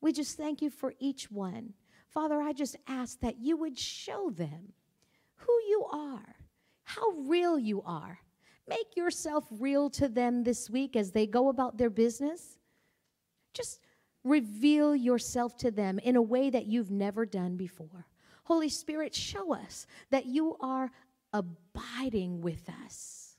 [0.00, 1.74] We just thank you for each one.
[2.08, 4.72] Father, I just ask that you would show them
[5.34, 6.36] who you are,
[6.84, 8.20] how real you are.
[8.68, 12.58] Make yourself real to them this week as they go about their business.
[13.52, 13.80] Just
[14.22, 18.06] reveal yourself to them in a way that you've never done before.
[18.44, 20.90] Holy Spirit, show us that you are
[21.32, 23.36] abiding with us.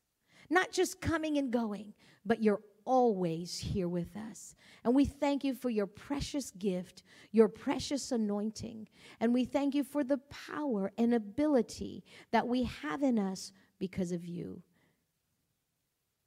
[0.50, 1.94] Not just coming and going,
[2.26, 4.56] but you're always here with us.
[4.84, 8.88] And we thank you for your precious gift, your precious anointing.
[9.20, 14.12] And we thank you for the power and ability that we have in us because
[14.12, 14.62] of you.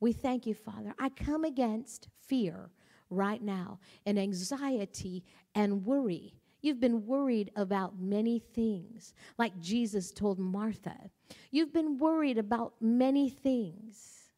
[0.01, 0.94] We thank you, Father.
[0.98, 2.70] I come against fear
[3.10, 5.24] right now and anxiety
[5.55, 6.34] and worry.
[6.62, 11.10] You've been worried about many things, like Jesus told Martha.
[11.50, 14.30] You've been worried about many things.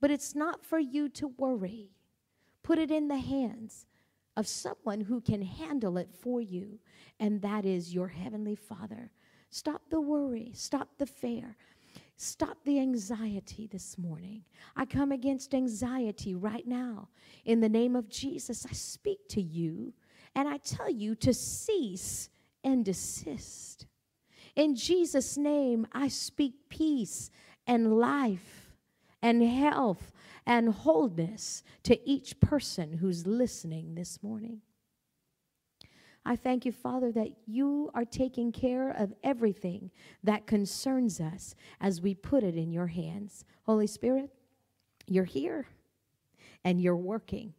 [0.00, 1.90] But it's not for you to worry.
[2.62, 3.86] Put it in the hands
[4.36, 6.78] of someone who can handle it for you,
[7.18, 9.10] and that is your Heavenly Father.
[9.50, 11.56] Stop the worry, stop the fear,
[12.16, 14.44] stop the anxiety this morning.
[14.76, 17.08] I come against anxiety right now.
[17.44, 19.92] In the name of Jesus, I speak to you
[20.38, 22.30] and I tell you to cease
[22.62, 23.86] and desist.
[24.54, 27.28] In Jesus' name, I speak peace
[27.66, 28.70] and life
[29.20, 30.12] and health
[30.46, 34.60] and wholeness to each person who's listening this morning.
[36.24, 39.90] I thank you, Father, that you are taking care of everything
[40.22, 43.44] that concerns us as we put it in your hands.
[43.64, 44.30] Holy Spirit,
[45.04, 45.66] you're here
[46.62, 47.54] and you're working,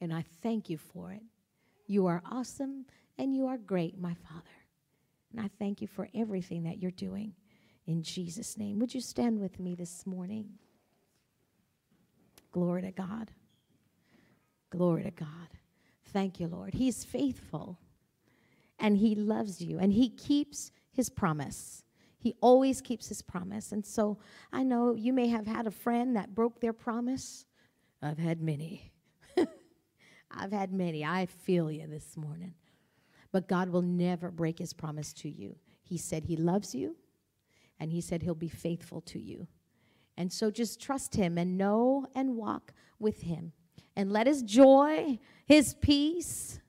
[0.00, 1.22] and I thank you for it.
[1.92, 2.86] You are awesome
[3.18, 4.48] and you are great, my Father.
[5.30, 7.34] And I thank you for everything that you're doing.
[7.86, 8.78] In Jesus' name.
[8.78, 10.54] Would you stand with me this morning?
[12.50, 13.30] Glory to God.
[14.70, 15.28] Glory to God.
[16.14, 16.72] Thank you, Lord.
[16.72, 17.78] He's faithful
[18.78, 21.84] and He loves you and He keeps His promise.
[22.16, 23.70] He always keeps His promise.
[23.70, 24.16] And so
[24.50, 27.44] I know you may have had a friend that broke their promise.
[28.00, 28.91] I've had many.
[30.34, 31.04] I've had many.
[31.04, 32.54] I feel you this morning.
[33.32, 35.56] But God will never break his promise to you.
[35.82, 36.96] He said he loves you,
[37.80, 39.46] and he said he'll be faithful to you.
[40.16, 43.52] And so just trust him and know and walk with him.
[43.96, 46.60] And let his joy, his peace,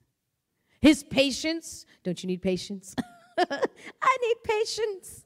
[0.81, 1.85] his patience.
[2.03, 2.95] Don't you need patience?
[3.37, 5.25] I need patience.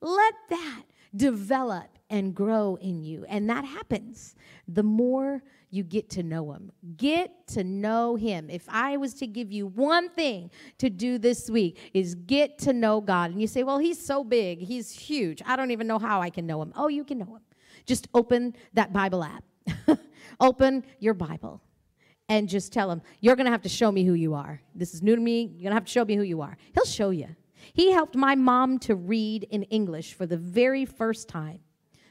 [0.00, 0.82] Let that
[1.14, 3.24] develop and grow in you.
[3.28, 4.34] And that happens
[4.66, 6.72] the more you get to know him.
[6.96, 8.48] Get to know him.
[8.50, 12.72] If I was to give you one thing to do this week is get to
[12.72, 13.30] know God.
[13.30, 14.60] And you say, "Well, he's so big.
[14.60, 15.42] He's huge.
[15.44, 17.42] I don't even know how I can know him." Oh, you can know him.
[17.86, 19.44] Just open that Bible app.
[20.40, 21.62] open your Bible
[22.28, 24.60] and just tell him, You're going to have to show me who you are.
[24.74, 25.42] This is new to me.
[25.42, 26.56] You're going to have to show me who you are.
[26.74, 27.28] He'll show you.
[27.72, 31.60] He helped my mom to read in English for the very first time.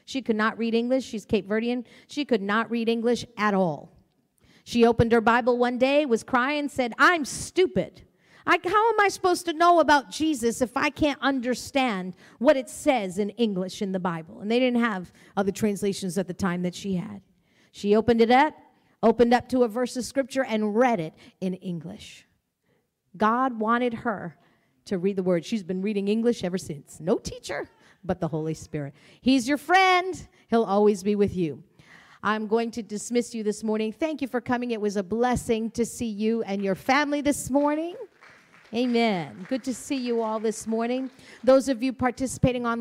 [0.08, 1.04] She could not read English.
[1.04, 1.84] She's Cape Verdean.
[2.06, 3.92] She could not read English at all.
[4.64, 8.06] She opened her Bible one day, was crying, said, I'm stupid.
[8.46, 12.70] I, how am I supposed to know about Jesus if I can't understand what it
[12.70, 14.40] says in English in the Bible?
[14.40, 17.20] And they didn't have other translations at the time that she had.
[17.72, 18.54] She opened it up,
[19.02, 21.12] opened up to a verse of scripture, and read it
[21.42, 22.26] in English.
[23.14, 24.38] God wanted her
[24.86, 25.44] to read the word.
[25.44, 26.98] She's been reading English ever since.
[26.98, 27.68] No teacher,
[28.04, 28.94] but the Holy Spirit.
[29.20, 31.62] He's your friend, He'll always be with you.
[32.22, 33.92] I'm going to dismiss you this morning.
[33.92, 34.72] Thank you for coming.
[34.72, 37.94] It was a blessing to see you and your family this morning.
[38.74, 39.46] Amen.
[39.48, 41.10] Good to see you all this morning.
[41.42, 42.76] Those of you participating on